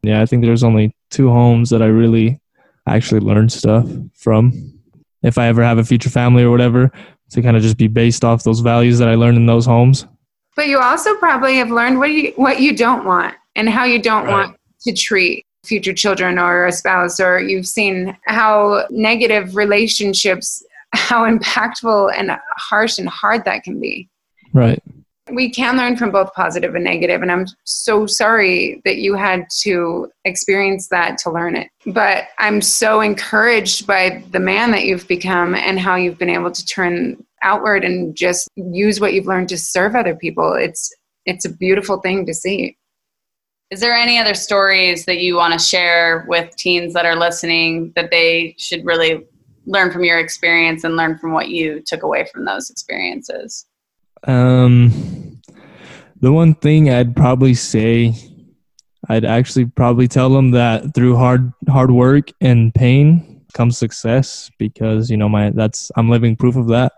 yeah, 0.03 0.23
I 0.23 0.27
think 0.27 0.43
there's 0.43 0.65
only 0.65 0.95
two 1.11 1.31
homes 1.31 1.71
that 1.71 1.83
I 1.83 1.87
really 1.87 2.41
actually 2.87 3.21
learned 3.21 3.53
stuff 3.53 3.87
from. 4.15 4.79
If 5.23 5.37
I 5.37 5.49
ever 5.49 5.63
have 5.63 5.79
a 5.79 5.85
future 5.85 6.09
family 6.09 6.43
or 6.43 6.51
whatever, 6.51 6.91
to 7.31 7.43
kind 7.43 7.57
of 7.57 7.63
just 7.63 7.77
be 7.77 7.89
based 7.89 8.25
off 8.25 8.43
those 8.43 8.61
values 8.61 8.99
that 8.99 9.09
I 9.09 9.15
learned 9.15 9.37
in 9.37 9.47
those 9.47 9.67
homes. 9.67 10.07
But 10.57 10.69
you 10.69 10.79
also 10.81 11.15
probably 11.17 11.57
have 11.57 11.71
learned 11.71 11.99
what 11.99 12.11
you 12.11 12.33
what 12.37 12.61
you 12.61 12.77
don't 12.77 13.05
want 13.05 13.35
and 13.55 13.69
how 13.69 13.85
you 13.85 14.01
don't 14.01 14.25
right. 14.25 14.33
want 14.33 14.57
to 14.83 14.93
treat 14.93 15.47
future 15.65 15.93
children 15.93 16.39
or 16.39 16.67
a 16.67 16.73
spouse 16.73 17.21
or 17.21 17.39
you've 17.39 17.67
seen 17.67 18.17
how 18.25 18.85
negative 18.91 19.55
relationships 19.55 20.65
how 20.93 21.31
impactful 21.31 22.13
and 22.17 22.31
harsh 22.57 22.99
and 22.99 23.09
hard 23.09 23.45
that 23.45 23.63
can 23.63 23.79
be. 23.79 24.09
Right 24.53 24.83
we 25.33 25.51
can 25.51 25.77
learn 25.77 25.97
from 25.97 26.11
both 26.11 26.33
positive 26.35 26.75
and 26.75 26.85
negative 26.85 27.23
and 27.23 27.31
i'm 27.31 27.47
so 27.65 28.07
sorry 28.07 28.81
that 28.85 28.97
you 28.97 29.15
had 29.15 29.47
to 29.61 30.11
experience 30.25 30.89
that 30.89 31.19
to 31.19 31.31
learn 31.31 31.57
it. 31.57 31.69
But 31.87 32.29
i'm 32.39 32.61
so 32.61 33.01
encouraged 33.01 33.87
by 33.87 34.23
the 34.31 34.41
man 34.41 34.71
that 34.73 34.85
you've 34.85 35.09
become 35.09 35.55
and 35.55 35.79
how 35.79 35.97
you've 35.97 36.19
been 36.19 36.31
able 36.31 36.51
to 36.51 36.67
turn 36.67 37.25
outward 37.43 37.85
and 37.85 38.15
just 38.15 38.49
use 38.57 39.01
what 39.01 39.15
you've 39.15 39.27
learned 39.27 39.49
to 39.51 39.59
serve 39.59 39.95
other 39.95 40.15
people. 40.15 40.55
It's 40.55 40.93
it's 41.27 41.45
a 41.45 41.55
beautiful 41.55 42.01
thing 42.01 42.27
to 42.27 42.35
see. 42.35 42.77
Is 43.71 43.81
there 43.81 43.95
any 43.95 44.19
other 44.19 44.35
stories 44.35 45.05
that 45.05 45.19
you 45.19 45.37
want 45.37 45.53
to 45.53 45.59
share 45.59 46.25
with 46.29 46.55
teens 46.57 46.93
that 46.95 47.07
are 47.07 47.15
listening 47.15 47.93
that 47.95 48.11
they 48.11 48.57
should 48.59 48.85
really 48.85 49.25
learn 49.67 49.93
from 49.93 50.03
your 50.03 50.19
experience 50.19 50.83
and 50.83 50.97
learn 50.97 51.19
from 51.19 51.33
what 51.33 51.51
you 51.51 51.81
took 51.87 52.03
away 52.03 52.27
from 52.33 52.47
those 52.47 52.69
experiences? 52.71 53.67
Um, 54.25 54.91
the 56.21 56.33
one 56.33 56.55
thing 56.55 56.91
I'd 56.91 57.17
probably 57.17 57.55
say, 57.55 58.15
I'd 59.09 59.25
actually 59.25 59.67
probably 59.67 60.07
tell 60.07 60.31
them 60.31 60.51
that 60.53 60.95
through 60.95 61.17
hard 61.17 61.53
hard 61.69 61.91
work 61.91 62.31
and 62.41 62.75
pain 62.75 63.45
comes 63.55 63.79
success 63.79 64.51
because 64.59 65.11
you 65.11 65.17
know 65.17 65.29
my 65.29 65.51
that's 65.51 65.91
I'm 65.97 66.11
living 66.11 66.37
proof 66.37 66.57
of 66.57 66.69
that. 66.69 66.93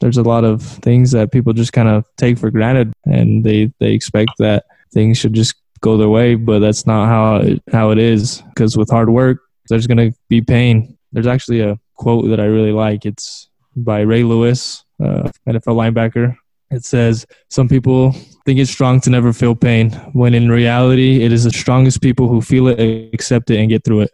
there's 0.00 0.18
a 0.18 0.22
lot 0.22 0.44
of 0.44 0.62
things 0.62 1.10
that 1.12 1.32
people 1.32 1.52
just 1.52 1.72
kind 1.72 1.88
of 1.88 2.04
take 2.16 2.38
for 2.38 2.50
granted 2.50 2.92
and 3.06 3.42
they 3.42 3.72
they 3.80 3.92
expect 3.92 4.30
that 4.38 4.66
things 4.92 5.18
should 5.18 5.32
just 5.32 5.54
go 5.80 5.96
their 5.96 6.08
way 6.08 6.34
but 6.34 6.58
that's 6.60 6.86
not 6.86 7.06
how 7.06 7.36
it, 7.36 7.62
how 7.72 7.90
it 7.90 7.98
is. 7.98 8.42
Because 8.50 8.76
with 8.76 8.90
hard 8.90 9.08
work 9.08 9.38
there's 9.68 9.86
going 9.86 9.98
to 9.98 10.16
be 10.28 10.40
pain. 10.40 10.96
There's 11.12 11.26
actually 11.26 11.60
a 11.60 11.78
quote 11.94 12.28
that 12.28 12.40
i 12.40 12.44
really 12.44 12.72
like. 12.72 13.06
It's 13.06 13.48
by 13.74 14.00
ray 14.00 14.22
lewis 14.22 14.84
uh, 15.02 15.30
nfl 15.48 15.76
linebacker 15.76 16.36
it 16.70 16.84
says 16.84 17.26
some 17.48 17.68
people 17.68 18.12
think 18.44 18.58
it's 18.58 18.70
strong 18.70 19.00
to 19.00 19.10
never 19.10 19.32
feel 19.32 19.54
pain 19.54 19.90
when 20.12 20.34
in 20.34 20.48
reality 20.48 21.22
it 21.22 21.32
is 21.32 21.44
the 21.44 21.50
strongest 21.50 22.00
people 22.00 22.28
who 22.28 22.40
feel 22.40 22.68
it 22.68 23.14
accept 23.14 23.50
it 23.50 23.58
and 23.58 23.70
get 23.70 23.84
through 23.84 24.00
it 24.00 24.10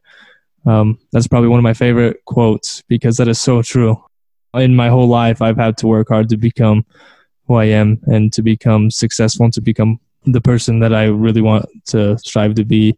um, 0.64 0.98
that's 1.12 1.26
probably 1.26 1.48
one 1.48 1.58
of 1.58 1.64
my 1.64 1.74
favorite 1.74 2.24
quotes 2.24 2.82
because 2.82 3.16
that 3.16 3.28
is 3.28 3.40
so 3.40 3.62
true 3.62 4.02
in 4.54 4.74
my 4.74 4.88
whole 4.88 5.08
life, 5.08 5.40
I've 5.40 5.56
had 5.56 5.76
to 5.78 5.86
work 5.86 6.08
hard 6.08 6.28
to 6.30 6.36
become 6.36 6.84
who 7.46 7.54
I 7.54 7.64
am 7.64 8.00
and 8.06 8.32
to 8.34 8.42
become 8.42 8.90
successful 8.90 9.44
and 9.44 9.54
to 9.54 9.60
become 9.60 9.98
the 10.24 10.40
person 10.40 10.78
that 10.80 10.94
I 10.94 11.04
really 11.04 11.40
want 11.40 11.66
to 11.86 12.18
strive 12.18 12.54
to 12.56 12.64
be. 12.64 12.96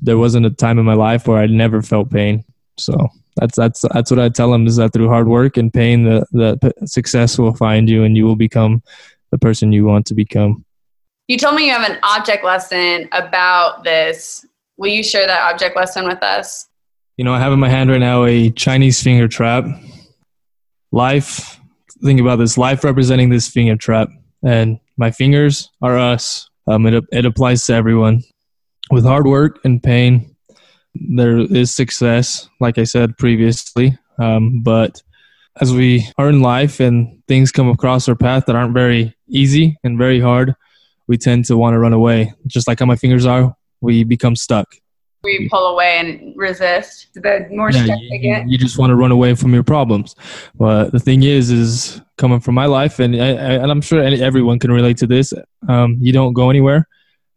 There 0.00 0.18
wasn't 0.18 0.46
a 0.46 0.50
time 0.50 0.78
in 0.78 0.84
my 0.84 0.94
life 0.94 1.26
where 1.26 1.38
I 1.38 1.46
never 1.46 1.82
felt 1.82 2.10
pain. 2.10 2.44
So 2.76 3.08
that's 3.36 3.56
that's 3.56 3.84
that's 3.92 4.10
what 4.10 4.20
I 4.20 4.28
tell 4.28 4.50
them 4.50 4.66
is 4.66 4.76
that 4.76 4.92
through 4.92 5.08
hard 5.08 5.28
work 5.28 5.56
and 5.56 5.72
pain, 5.72 6.04
the 6.04 6.26
the 6.32 6.86
success 6.86 7.38
will 7.38 7.54
find 7.54 7.88
you 7.88 8.04
and 8.04 8.16
you 8.16 8.24
will 8.24 8.36
become 8.36 8.82
the 9.30 9.38
person 9.38 9.72
you 9.72 9.84
want 9.84 10.06
to 10.06 10.14
become. 10.14 10.64
You 11.28 11.38
told 11.38 11.56
me 11.56 11.66
you 11.66 11.72
have 11.72 11.88
an 11.88 11.98
object 12.02 12.44
lesson 12.44 13.08
about 13.12 13.82
this. 13.84 14.46
Will 14.76 14.90
you 14.90 15.02
share 15.02 15.26
that 15.26 15.52
object 15.52 15.76
lesson 15.76 16.06
with 16.06 16.22
us? 16.22 16.68
You 17.16 17.24
know, 17.24 17.32
I 17.32 17.38
have 17.38 17.52
in 17.52 17.60
my 17.60 17.68
hand 17.68 17.90
right 17.90 17.98
now 17.98 18.24
a 18.24 18.50
Chinese 18.50 19.02
finger 19.02 19.28
trap 19.28 19.64
life 20.92 21.60
think 22.04 22.20
about 22.20 22.36
this 22.36 22.56
life 22.56 22.84
representing 22.84 23.30
this 23.30 23.48
finger 23.48 23.76
trap 23.76 24.08
and 24.44 24.78
my 24.96 25.10
fingers 25.10 25.70
are 25.82 25.98
us 25.98 26.48
um, 26.66 26.86
it, 26.86 27.02
it 27.12 27.24
applies 27.24 27.64
to 27.66 27.74
everyone 27.74 28.22
with 28.90 29.04
hard 29.04 29.26
work 29.26 29.58
and 29.64 29.82
pain 29.82 30.33
there 30.94 31.38
is 31.38 31.74
success 31.74 32.48
like 32.60 32.78
i 32.78 32.84
said 32.84 33.16
previously 33.18 33.96
um, 34.18 34.62
but 34.62 35.02
as 35.60 35.72
we 35.72 36.06
are 36.18 36.28
in 36.28 36.40
life 36.40 36.80
and 36.80 37.22
things 37.26 37.52
come 37.52 37.68
across 37.68 38.08
our 38.08 38.14
path 38.14 38.46
that 38.46 38.56
aren't 38.56 38.74
very 38.74 39.14
easy 39.28 39.76
and 39.84 39.98
very 39.98 40.20
hard 40.20 40.54
we 41.06 41.16
tend 41.16 41.44
to 41.44 41.56
want 41.56 41.74
to 41.74 41.78
run 41.78 41.92
away 41.92 42.32
just 42.46 42.68
like 42.68 42.78
how 42.78 42.86
my 42.86 42.96
fingers 42.96 43.26
are 43.26 43.54
we 43.80 44.04
become 44.04 44.36
stuck 44.36 44.76
we 45.24 45.48
pull 45.48 45.66
away 45.66 45.98
and 45.98 46.36
resist. 46.36 47.08
The 47.14 47.48
more 47.50 47.70
yeah, 47.70 47.84
stuck 47.84 47.98
you, 48.00 48.18
get. 48.18 48.48
You 48.48 48.58
just 48.58 48.78
want 48.78 48.90
to 48.90 48.94
run 48.94 49.10
away 49.10 49.34
from 49.34 49.52
your 49.52 49.64
problems. 49.64 50.14
But 50.54 50.92
the 50.92 51.00
thing 51.00 51.24
is, 51.24 51.50
is 51.50 52.00
coming 52.18 52.40
from 52.40 52.54
my 52.54 52.66
life, 52.66 53.00
and 53.00 53.16
I, 53.16 53.28
and 53.28 53.70
I'm 53.70 53.80
sure 53.80 54.02
everyone 54.02 54.58
can 54.58 54.70
relate 54.70 54.98
to 54.98 55.06
this. 55.06 55.32
Um, 55.68 55.96
you 56.00 56.12
don't 56.12 56.34
go 56.34 56.50
anywhere, 56.50 56.86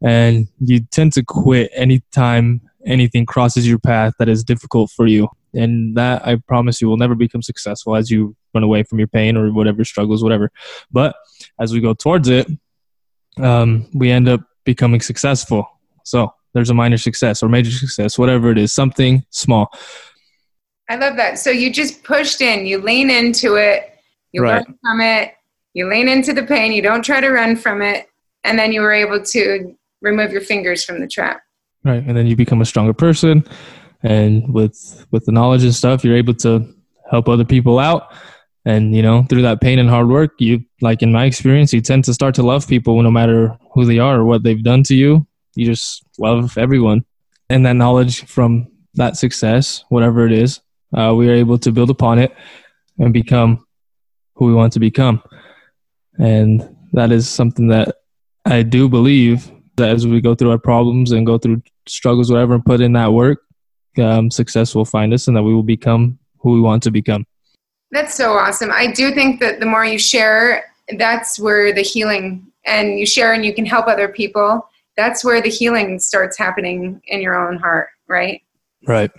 and 0.03 0.47
you 0.59 0.81
tend 0.81 1.13
to 1.13 1.23
quit 1.23 1.71
anytime 1.73 2.61
anything 2.87 3.25
crosses 3.25 3.67
your 3.67 3.79
path 3.79 4.13
that 4.19 4.29
is 4.29 4.43
difficult 4.43 4.89
for 4.91 5.07
you. 5.07 5.27
And 5.53 5.95
that 5.97 6.25
I 6.25 6.37
promise 6.47 6.81
you 6.81 6.87
will 6.87 6.97
never 6.97 7.15
become 7.15 7.41
successful 7.41 7.95
as 7.95 8.09
you 8.09 8.35
run 8.53 8.63
away 8.63 8.83
from 8.83 8.99
your 8.99 9.07
pain 9.07 9.37
or 9.37 9.51
whatever 9.51 9.83
struggles, 9.83 10.23
whatever. 10.23 10.51
But 10.91 11.15
as 11.59 11.73
we 11.73 11.81
go 11.81 11.93
towards 11.93 12.29
it, 12.29 12.47
um, 13.37 13.87
we 13.93 14.11
end 14.11 14.27
up 14.27 14.41
becoming 14.63 15.01
successful. 15.01 15.67
So 16.03 16.33
there's 16.53 16.69
a 16.69 16.73
minor 16.73 16.97
success 16.97 17.43
or 17.43 17.49
major 17.49 17.71
success, 17.71 18.17
whatever 18.17 18.51
it 18.51 18.57
is, 18.57 18.73
something 18.73 19.23
small. 19.29 19.71
I 20.89 20.95
love 20.95 21.17
that. 21.17 21.37
So 21.37 21.49
you 21.51 21.71
just 21.71 22.03
pushed 22.03 22.41
in, 22.41 22.65
you 22.65 22.79
lean 22.79 23.09
into 23.09 23.55
it, 23.55 23.93
you 24.31 24.41
right. 24.41 24.65
learn 24.65 24.77
from 24.81 25.01
it, 25.01 25.33
you 25.73 25.89
lean 25.89 26.07
into 26.07 26.33
the 26.33 26.43
pain, 26.43 26.71
you 26.71 26.81
don't 26.81 27.03
try 27.03 27.19
to 27.19 27.29
run 27.29 27.55
from 27.55 27.81
it, 27.81 28.07
and 28.43 28.57
then 28.57 28.71
you 28.71 28.81
were 28.81 28.93
able 28.93 29.21
to 29.23 29.75
remove 30.01 30.31
your 30.31 30.41
fingers 30.41 30.83
from 30.83 30.99
the 31.01 31.07
trap. 31.07 31.41
Right. 31.87 32.03
And 32.05 32.17
then 32.17 32.27
you 32.27 32.35
become 32.35 32.61
a 32.61 32.65
stronger 32.65 32.93
person 32.93 33.43
and 34.03 34.53
with 34.53 35.05
with 35.11 35.25
the 35.25 35.31
knowledge 35.31 35.63
and 35.63 35.73
stuff, 35.73 36.03
you're 36.03 36.17
able 36.17 36.35
to 36.35 36.73
help 37.09 37.27
other 37.29 37.45
people 37.45 37.79
out. 37.79 38.13
And 38.65 38.95
you 38.95 39.01
know, 39.01 39.23
through 39.29 39.43
that 39.43 39.61
pain 39.61 39.79
and 39.79 39.89
hard 39.89 40.09
work, 40.09 40.31
you 40.39 40.63
like 40.81 41.01
in 41.01 41.11
my 41.11 41.25
experience, 41.25 41.71
you 41.73 41.81
tend 41.81 42.03
to 42.05 42.13
start 42.13 42.35
to 42.35 42.43
love 42.43 42.67
people 42.67 43.01
no 43.01 43.11
matter 43.11 43.57
who 43.73 43.85
they 43.85 43.99
are 43.99 44.19
or 44.19 44.25
what 44.25 44.43
they've 44.43 44.63
done 44.63 44.83
to 44.83 44.95
you 44.95 45.25
you 45.57 45.65
just 45.65 46.03
love 46.19 46.57
everyone. 46.57 47.03
And 47.49 47.65
that 47.65 47.73
knowledge 47.73 48.25
from 48.25 48.67
that 48.93 49.17
success, 49.17 49.83
whatever 49.89 50.25
it 50.25 50.31
is, 50.31 50.61
uh, 50.95 51.13
we 51.15 51.29
are 51.29 51.33
able 51.33 51.57
to 51.59 51.71
build 51.71 51.89
upon 51.89 52.19
it 52.19 52.31
and 52.99 53.11
become 53.11 53.65
who 54.35 54.45
we 54.45 54.53
want 54.53 54.73
to 54.73 54.79
become. 54.79 55.21
And 56.19 56.75
that 56.93 57.11
is 57.11 57.27
something 57.27 57.67
that 57.69 57.95
I 58.45 58.61
do 58.61 58.87
believe 58.87 59.51
that 59.77 59.89
as 59.89 60.05
we 60.05 60.21
go 60.21 60.35
through 60.35 60.51
our 60.51 60.57
problems 60.57 61.11
and 61.11 61.25
go 61.25 61.37
through 61.37 61.61
struggles, 61.87 62.31
whatever, 62.31 62.55
and 62.55 62.65
put 62.65 62.81
in 62.81 62.93
that 62.93 63.13
work, 63.13 63.41
um, 63.97 64.29
success 64.29 64.75
will 64.75 64.85
find 64.85 65.13
us 65.13 65.27
and 65.27 65.37
that 65.37 65.43
we 65.43 65.53
will 65.53 65.63
become 65.63 66.19
who 66.39 66.53
we 66.53 66.61
want 66.61 66.83
to 66.83 66.91
become. 66.91 67.25
That's 67.91 68.13
so 68.13 68.33
awesome. 68.33 68.71
I 68.71 68.91
do 68.91 69.13
think 69.13 69.39
that 69.39 69.59
the 69.59 69.65
more 69.65 69.85
you 69.85 69.97
share, 69.97 70.65
that's 70.97 71.39
where 71.39 71.73
the 71.73 71.81
healing 71.81 72.45
and 72.65 72.99
you 72.99 73.05
share 73.05 73.33
and 73.33 73.45
you 73.45 73.53
can 73.53 73.65
help 73.65 73.87
other 73.87 74.09
people 74.09 74.67
that's 74.97 75.23
where 75.23 75.41
the 75.41 75.49
healing 75.49 75.99
starts 75.99 76.37
happening 76.37 76.99
in 77.07 77.21
your 77.21 77.35
own 77.35 77.57
heart, 77.57 77.89
right? 78.07 78.41
Right. 78.85 79.11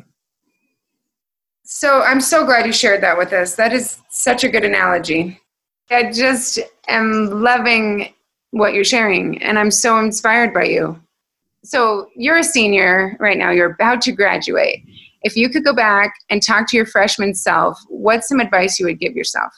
So 1.62 2.02
I'm 2.02 2.20
so 2.20 2.44
glad 2.44 2.66
you 2.66 2.72
shared 2.72 3.02
that 3.02 3.16
with 3.16 3.32
us. 3.32 3.54
That 3.54 3.72
is 3.72 3.98
such 4.10 4.42
a 4.42 4.48
good 4.48 4.64
analogy. 4.64 5.40
I 5.90 6.10
just 6.10 6.58
am 6.88 7.42
loving 7.42 8.12
what 8.50 8.74
you're 8.74 8.84
sharing, 8.84 9.42
and 9.42 9.58
I'm 9.58 9.70
so 9.70 9.98
inspired 9.98 10.54
by 10.54 10.64
you. 10.64 11.00
So 11.64 12.08
you're 12.16 12.38
a 12.38 12.44
senior 12.44 13.16
right 13.20 13.36
now, 13.36 13.50
you're 13.50 13.72
about 13.72 14.00
to 14.02 14.12
graduate. 14.12 14.84
If 15.22 15.36
you 15.36 15.48
could 15.48 15.64
go 15.64 15.74
back 15.74 16.14
and 16.30 16.42
talk 16.42 16.68
to 16.68 16.76
your 16.76 16.86
freshman 16.86 17.34
self, 17.34 17.78
what's 17.88 18.28
some 18.28 18.40
advice 18.40 18.78
you 18.78 18.86
would 18.86 19.00
give 19.00 19.14
yourself? 19.14 19.52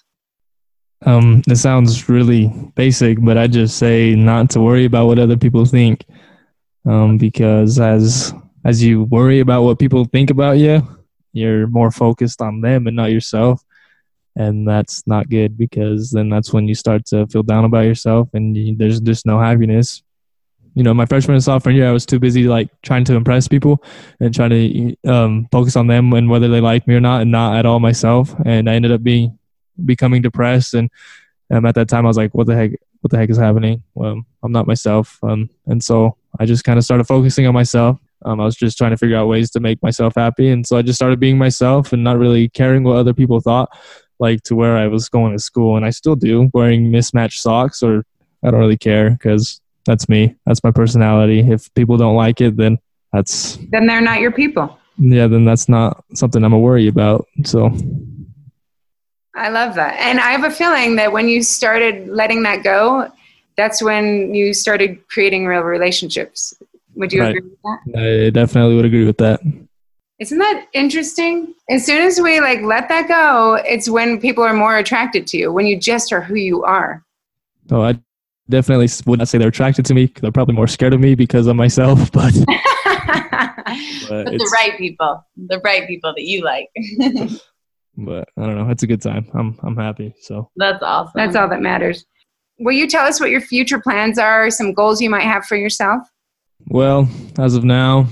Um, 1.07 1.43
it 1.49 1.57
sounds 1.57 2.09
really 2.09 2.49
basic, 2.75 3.23
but 3.23 3.39
I 3.39 3.47
just 3.47 3.79
say 3.79 4.15
not 4.15 4.51
to 4.51 4.61
worry 4.61 4.85
about 4.85 5.07
what 5.07 5.19
other 5.19 5.37
people 5.37 5.65
think, 5.65 6.05
um, 6.87 7.17
because 7.17 7.79
as 7.79 8.35
as 8.65 8.83
you 8.83 9.05
worry 9.05 9.41
about 9.41 9.63
what 9.63 9.79
people 9.79 10.05
think 10.05 10.31
about 10.31 10.59
you, 10.59 10.83
you're 11.33 11.67
more 11.67 11.91
focused 11.91 12.43
on 12.43 12.61
them 12.61 12.87
and 12.87 12.97
not 12.97 13.11
yourself, 13.11 13.63
and 14.37 14.67
that's 14.67 15.07
not 15.07 15.29
good 15.29 15.57
because 15.57 16.11
then 16.11 16.29
that's 16.29 16.53
when 16.53 16.69
you 16.69 16.75
start 16.75 17.07
to 17.07 17.27
feel 17.27 17.43
down 17.43 17.65
about 17.65 17.85
yourself, 17.85 18.29
and 18.35 18.57
you, 18.57 18.77
there's 18.77 19.01
just 19.01 19.27
no 19.27 19.39
happiness. 19.39 20.03
You 20.75 20.85
know, 20.85 20.95
my 20.95 21.05
freshman 21.05 21.35
and 21.35 21.43
sophomore 21.43 21.73
year, 21.73 21.89
I 21.89 21.93
was 21.93 22.07
too 22.07 22.21
busy 22.21 22.45
like 22.45 22.69
trying 22.83 23.05
to 23.05 23.17
impress 23.17 23.49
people 23.49 23.83
and 24.21 24.33
trying 24.33 24.51
to 24.51 24.97
um, 25.11 25.49
focus 25.51 25.75
on 25.75 25.89
them 25.89 26.13
and 26.13 26.31
whether 26.31 26.47
they 26.49 26.61
liked 26.61 26.87
me 26.87 26.95
or 26.95 27.01
not, 27.01 27.23
and 27.23 27.31
not 27.31 27.57
at 27.57 27.67
all 27.67 27.81
myself. 27.81 28.35
And 28.47 28.71
I 28.71 28.75
ended 28.75 28.93
up 28.93 29.03
being 29.03 29.37
becoming 29.85 30.23
depressed 30.23 30.75
and 30.75 30.91
um, 31.51 31.67
at 31.67 31.75
that 31.75 31.89
time 31.89 32.07
I 32.07 32.09
was 32.09 32.17
like, 32.17 32.35
what 32.35 32.47
the 32.47 32.55
heck, 32.55 32.73
what 33.01 33.11
the 33.11 33.19
heck 33.19 33.31
is 33.31 33.37
happening? 33.37 33.83
Well, 33.95 34.23
I'm 34.43 34.53
not 34.53 34.67
myself. 34.67 35.19
Um, 35.23 35.51
and 35.67 35.83
so 35.83 36.17
I 36.39 36.47
just 36.47 36.65
kind 36.65 36.79
of 36.79 36.85
started 36.85 37.05
focusing 37.05 37.47
on 37.47 37.55
myself. 37.55 37.99
Um, 38.25 38.41
I 38.41 38.45
was 38.45 38.55
just 38.55 38.79
trying 38.79 38.91
to 38.91 38.97
figure 38.97 39.17
out 39.17 39.27
ways 39.27 39.51
to 39.53 39.61
make 39.61 39.83
myself 39.83 40.15
happy. 40.15 40.51
And 40.51 40.67
so 40.67 40.77
I 40.77 40.83
just 40.83 40.99
started 40.99 41.19
being 41.19 41.39
myself 41.39 41.93
and 41.93 42.05
not 42.05 42.19
really 42.19 42.49
caring 42.49 42.85
what 42.85 42.97
other 42.97 43.15
people 43.15 43.41
thought, 43.41 43.77
like 44.21 44.43
to 44.45 44.55
where 44.55 44.77
I 44.77 44.87
was 44.87 45.09
going 45.09 45.33
to 45.33 45.39
school. 45.39 45.77
And 45.77 45.85
I 45.85 45.91
still 45.91 46.17
do 46.17 46.51
wearing 46.53 46.91
mismatched 46.91 47.41
socks 47.41 47.83
or 47.83 48.05
I 48.45 48.51
don't 48.51 48.61
really 48.61 48.77
care 48.77 49.11
because 49.11 49.61
that's 49.87 50.09
me. 50.09 50.37
That's 50.47 50.63
my 50.63 50.71
personality. 50.71 51.41
If 51.41 51.73
people 51.75 51.97
don't 51.97 52.17
like 52.17 52.41
it, 52.41 52.57
then 52.57 52.79
that's. 53.13 53.59
Then 53.71 53.87
they're 53.87 54.01
not 54.01 54.21
your 54.21 54.33
people. 54.33 54.79
Yeah, 54.99 55.27
then 55.27 55.45
that's 55.45 55.69
not 55.69 56.05
something 56.15 56.45
I'm 56.45 56.53
a 56.53 56.59
worry 56.59 56.87
about. 56.87 57.27
So 57.45 57.75
I 59.35 59.49
love 59.49 59.75
that. 59.77 59.99
And 59.99 60.21
I 60.21 60.31
have 60.31 60.45
a 60.45 60.51
feeling 60.51 60.97
that 60.97 61.13
when 61.13 61.29
you 61.29 61.43
started 61.43 62.09
letting 62.09 62.43
that 62.43 62.63
go, 62.63 63.11
that's 63.57 63.83
when 63.83 64.35
you 64.35 64.53
started 64.53 65.07
creating 65.09 65.47
real 65.47 65.63
relationships. 65.63 66.55
Would 66.95 67.13
you 67.13 67.23
right. 67.23 67.37
agree 67.37 67.51
with 67.51 67.63
that? 67.63 68.27
I 68.27 68.31
definitely 68.31 68.77
would 68.77 68.85
agree 68.85 69.07
with 69.07 69.19
that. 69.19 69.41
Isn't 70.21 70.37
that 70.37 70.67
interesting? 70.75 71.55
As 71.71 71.87
soon 71.87 72.03
as 72.03 72.21
we 72.21 72.41
like 72.41 72.61
let 72.61 72.91
that 72.91 73.09
go, 73.09 73.55
it's 73.67 73.89
when 73.89 74.21
people 74.21 74.45
are 74.45 74.53
more 74.53 74.77
attracted 74.77 75.27
to 75.29 75.39
you, 75.39 75.51
when 75.51 75.67
you 75.67 75.81
just 75.81 76.13
are 76.13 76.21
who 76.21 76.35
you 76.35 76.63
are. 76.63 77.03
Oh, 77.71 77.81
I 77.81 77.99
definitely 78.51 78.89
would 79.07 79.19
not 79.19 79.29
say 79.29 79.39
they're 79.39 79.49
attracted 79.49 79.87
to 79.87 79.95
me. 79.95 80.13
They're 80.21 80.31
probably 80.31 80.55
more 80.55 80.67
scared 80.67 80.93
of 80.93 81.01
me 81.01 81.15
because 81.15 81.47
of 81.47 81.57
myself, 81.57 81.99
but, 82.13 82.35
but 82.45 82.45
the 84.07 84.51
right 84.53 84.77
people, 84.77 85.25
the 85.37 85.59
right 85.65 85.89
people 85.89 86.13
that 86.15 86.25
you 86.25 86.45
like. 86.45 86.69
but 87.97 88.29
I 88.37 88.43
don't 88.43 88.59
know. 88.59 88.69
It's 88.69 88.83
a 88.83 88.87
good 88.87 89.01
time. 89.01 89.27
I'm 89.33 89.59
I'm 89.63 89.77
happy. 89.77 90.15
So 90.21 90.51
that's 90.57 90.83
awesome. 90.83 91.13
That's 91.15 91.35
all 91.35 91.49
that 91.49 91.63
matters. 91.63 92.05
Will 92.59 92.73
you 92.73 92.89
tell 92.89 93.07
us 93.07 93.21
what 93.21 93.31
your 93.31 93.41
future 93.41 93.81
plans 93.81 94.19
are? 94.19 94.51
Some 94.51 94.75
goals 94.75 95.01
you 95.01 95.09
might 95.09 95.23
have 95.23 95.47
for 95.47 95.57
yourself? 95.57 96.03
Well, 96.67 97.09
as 97.39 97.55
of 97.55 97.65
now, 97.65 98.07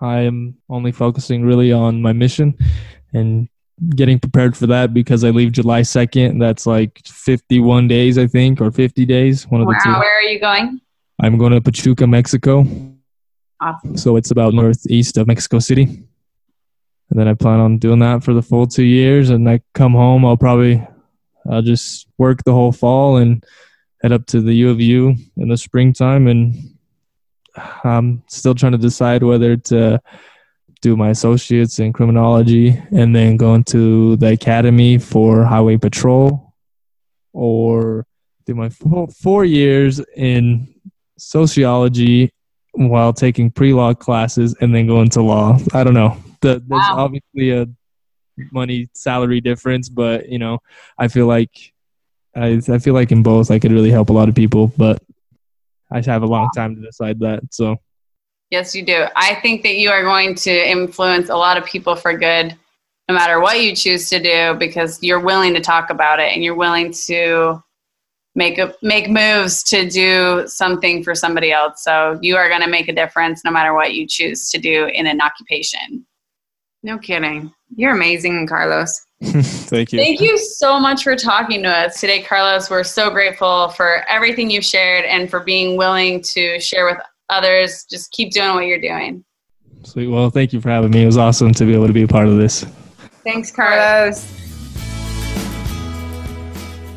I 0.00 0.20
am 0.20 0.56
only 0.68 0.92
focusing 0.92 1.44
really 1.44 1.72
on 1.72 2.02
my 2.02 2.12
mission 2.12 2.56
and 3.12 3.48
getting 3.96 4.18
prepared 4.18 4.56
for 4.56 4.66
that 4.66 4.94
because 4.94 5.24
I 5.24 5.30
leave 5.30 5.52
July 5.52 5.80
2nd. 5.80 6.38
That's 6.38 6.66
like 6.66 7.00
51 7.06 7.88
days, 7.88 8.18
I 8.18 8.26
think, 8.26 8.60
or 8.60 8.70
50 8.70 9.04
days. 9.06 9.46
One 9.48 9.60
of 9.60 9.66
wow. 9.66 9.74
the 9.74 9.80
two. 9.84 9.90
Where 9.90 10.18
are 10.18 10.22
you 10.22 10.40
going? 10.40 10.80
I'm 11.20 11.38
going 11.38 11.52
to 11.52 11.60
Pachuca, 11.60 12.06
Mexico. 12.06 12.66
Awesome. 13.60 13.96
So 13.96 14.16
it's 14.16 14.30
about 14.30 14.54
northeast 14.54 15.16
of 15.16 15.26
Mexico 15.26 15.58
City. 15.58 15.84
And 17.10 17.20
then 17.20 17.28
I 17.28 17.34
plan 17.34 17.60
on 17.60 17.78
doing 17.78 18.00
that 18.00 18.24
for 18.24 18.34
the 18.34 18.42
full 18.42 18.66
two 18.66 18.84
years. 18.84 19.30
And 19.30 19.48
I 19.48 19.60
come 19.74 19.92
home, 19.92 20.24
I'll 20.24 20.36
probably 20.36 20.86
I'll 21.48 21.62
just 21.62 22.08
work 22.18 22.42
the 22.44 22.52
whole 22.52 22.72
fall 22.72 23.16
and 23.16 23.44
head 24.02 24.12
up 24.12 24.26
to 24.26 24.40
the 24.40 24.54
U 24.54 24.70
of 24.70 24.80
U 24.80 25.14
in 25.36 25.48
the 25.48 25.56
springtime. 25.56 26.26
And 26.26 26.73
I'm 27.56 28.22
still 28.26 28.54
trying 28.54 28.72
to 28.72 28.78
decide 28.78 29.22
whether 29.22 29.56
to 29.56 30.00
do 30.80 30.96
my 30.96 31.10
associates 31.10 31.78
in 31.78 31.92
criminology 31.92 32.78
and 32.90 33.14
then 33.14 33.36
go 33.36 33.54
into 33.54 34.16
the 34.16 34.32
academy 34.32 34.98
for 34.98 35.44
highway 35.44 35.76
patrol 35.78 36.54
or 37.32 38.06
do 38.44 38.54
my 38.54 38.68
four, 38.68 39.08
four 39.08 39.44
years 39.44 40.00
in 40.16 40.74
sociology 41.16 42.30
while 42.72 43.12
taking 43.12 43.50
pre-law 43.50 43.94
classes 43.94 44.54
and 44.60 44.74
then 44.74 44.86
go 44.86 45.00
into 45.00 45.22
law. 45.22 45.58
I 45.72 45.84
don't 45.84 45.94
know. 45.94 46.16
The, 46.40 46.62
there's 46.66 46.68
wow. 46.68 46.96
obviously 46.98 47.50
a 47.52 47.66
money 48.52 48.88
salary 48.94 49.40
difference, 49.40 49.88
but 49.88 50.28
you 50.28 50.38
know, 50.38 50.58
I 50.98 51.08
feel 51.08 51.26
like 51.26 51.72
I 52.36 52.60
I 52.68 52.78
feel 52.78 52.94
like 52.94 53.12
in 53.12 53.22
both 53.22 53.50
I 53.50 53.58
could 53.58 53.72
really 53.72 53.90
help 53.90 54.10
a 54.10 54.12
lot 54.12 54.28
of 54.28 54.34
people, 54.34 54.72
but 54.76 55.02
I 55.94 56.02
have 56.10 56.22
a 56.22 56.26
long 56.26 56.50
time 56.54 56.76
to 56.76 56.82
decide 56.82 57.20
that. 57.20 57.42
So 57.50 57.76
Yes, 58.50 58.74
you 58.74 58.84
do. 58.84 59.06
I 59.16 59.36
think 59.36 59.62
that 59.62 59.76
you 59.76 59.90
are 59.90 60.02
going 60.02 60.34
to 60.36 60.70
influence 60.70 61.28
a 61.28 61.36
lot 61.36 61.56
of 61.56 61.64
people 61.64 61.96
for 61.96 62.16
good 62.16 62.56
no 63.08 63.14
matter 63.14 63.40
what 63.40 63.60
you 63.60 63.74
choose 63.74 64.08
to 64.10 64.22
do 64.22 64.54
because 64.58 65.02
you're 65.02 65.20
willing 65.20 65.54
to 65.54 65.60
talk 65.60 65.90
about 65.90 66.20
it 66.20 66.32
and 66.32 66.42
you're 66.42 66.54
willing 66.54 66.92
to 67.06 67.62
make 68.34 68.58
a, 68.58 68.74
make 68.82 69.08
moves 69.08 69.62
to 69.64 69.88
do 69.88 70.44
something 70.46 71.02
for 71.02 71.14
somebody 71.14 71.52
else. 71.52 71.82
So 71.84 72.18
you 72.22 72.36
are 72.36 72.48
going 72.48 72.62
to 72.62 72.68
make 72.68 72.88
a 72.88 72.94
difference 72.94 73.44
no 73.44 73.50
matter 73.50 73.74
what 73.74 73.94
you 73.94 74.06
choose 74.06 74.50
to 74.50 74.58
do 74.58 74.86
in 74.86 75.06
an 75.06 75.20
occupation. 75.20 76.06
No 76.82 76.98
kidding. 76.98 77.52
You're 77.74 77.94
amazing, 77.94 78.46
Carlos. 78.46 79.03
Thank 79.22 79.92
you. 79.92 79.98
Thank 79.98 80.20
you 80.20 80.36
so 80.36 80.78
much 80.78 81.04
for 81.04 81.16
talking 81.16 81.62
to 81.62 81.68
us 81.68 82.00
today, 82.00 82.22
Carlos. 82.22 82.68
We're 82.68 82.84
so 82.84 83.10
grateful 83.10 83.68
for 83.68 84.04
everything 84.08 84.50
you've 84.50 84.64
shared 84.64 85.04
and 85.04 85.30
for 85.30 85.40
being 85.40 85.76
willing 85.76 86.20
to 86.22 86.60
share 86.60 86.84
with 86.84 86.98
others. 87.30 87.84
Just 87.84 88.10
keep 88.12 88.32
doing 88.32 88.54
what 88.54 88.66
you're 88.66 88.80
doing. 88.80 89.24
Sweet. 89.84 90.08
Well, 90.08 90.30
thank 90.30 90.52
you 90.52 90.60
for 90.60 90.70
having 90.70 90.90
me. 90.90 91.02
It 91.02 91.06
was 91.06 91.16
awesome 91.16 91.52
to 91.52 91.64
be 91.64 91.74
able 91.74 91.86
to 91.86 91.92
be 91.92 92.02
a 92.02 92.08
part 92.08 92.26
of 92.26 92.36
this. 92.36 92.64
Thanks, 93.22 93.50
Carlos. 93.50 94.30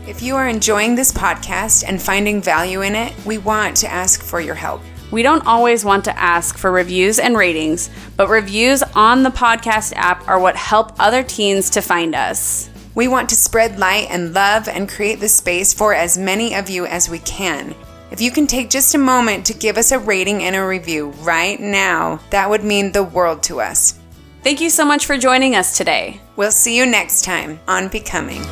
If 0.07 0.21
you 0.21 0.35
are 0.35 0.47
enjoying 0.47 0.95
this 0.95 1.11
podcast 1.11 1.83
and 1.87 2.01
finding 2.01 2.41
value 2.41 2.81
in 2.81 2.95
it, 2.95 3.13
we 3.25 3.37
want 3.37 3.77
to 3.77 3.87
ask 3.87 4.21
for 4.23 4.41
your 4.41 4.55
help. 4.55 4.81
We 5.11 5.23
don't 5.23 5.45
always 5.47 5.85
want 5.85 6.05
to 6.05 6.19
ask 6.19 6.57
for 6.57 6.71
reviews 6.71 7.19
and 7.19 7.37
ratings, 7.37 7.89
but 8.17 8.29
reviews 8.29 8.83
on 8.95 9.23
the 9.23 9.29
podcast 9.29 9.93
app 9.95 10.27
are 10.27 10.39
what 10.39 10.55
help 10.55 10.93
other 10.99 11.23
teens 11.23 11.69
to 11.71 11.81
find 11.81 12.13
us. 12.13 12.69
We 12.93 13.07
want 13.07 13.29
to 13.29 13.35
spread 13.35 13.79
light 13.79 14.07
and 14.09 14.33
love 14.33 14.67
and 14.67 14.89
create 14.89 15.19
the 15.19 15.29
space 15.29 15.73
for 15.73 15.93
as 15.93 16.17
many 16.17 16.55
of 16.55 16.69
you 16.69 16.85
as 16.85 17.09
we 17.09 17.19
can. 17.19 17.75
If 18.09 18.21
you 18.21 18.31
can 18.31 18.47
take 18.47 18.69
just 18.69 18.95
a 18.95 18.97
moment 18.97 19.45
to 19.45 19.53
give 19.53 19.77
us 19.77 19.91
a 19.91 19.99
rating 19.99 20.43
and 20.43 20.55
a 20.55 20.65
review 20.65 21.09
right 21.21 21.59
now, 21.59 22.19
that 22.31 22.49
would 22.49 22.63
mean 22.63 22.91
the 22.91 23.03
world 23.03 23.43
to 23.43 23.61
us. 23.61 23.99
Thank 24.43 24.61
you 24.61 24.69
so 24.69 24.85
much 24.85 25.05
for 25.05 25.17
joining 25.17 25.55
us 25.55 25.77
today. 25.77 26.21
We'll 26.37 26.51
see 26.51 26.77
you 26.77 26.85
next 26.85 27.23
time 27.23 27.59
on 27.67 27.89
Becoming. 27.89 28.43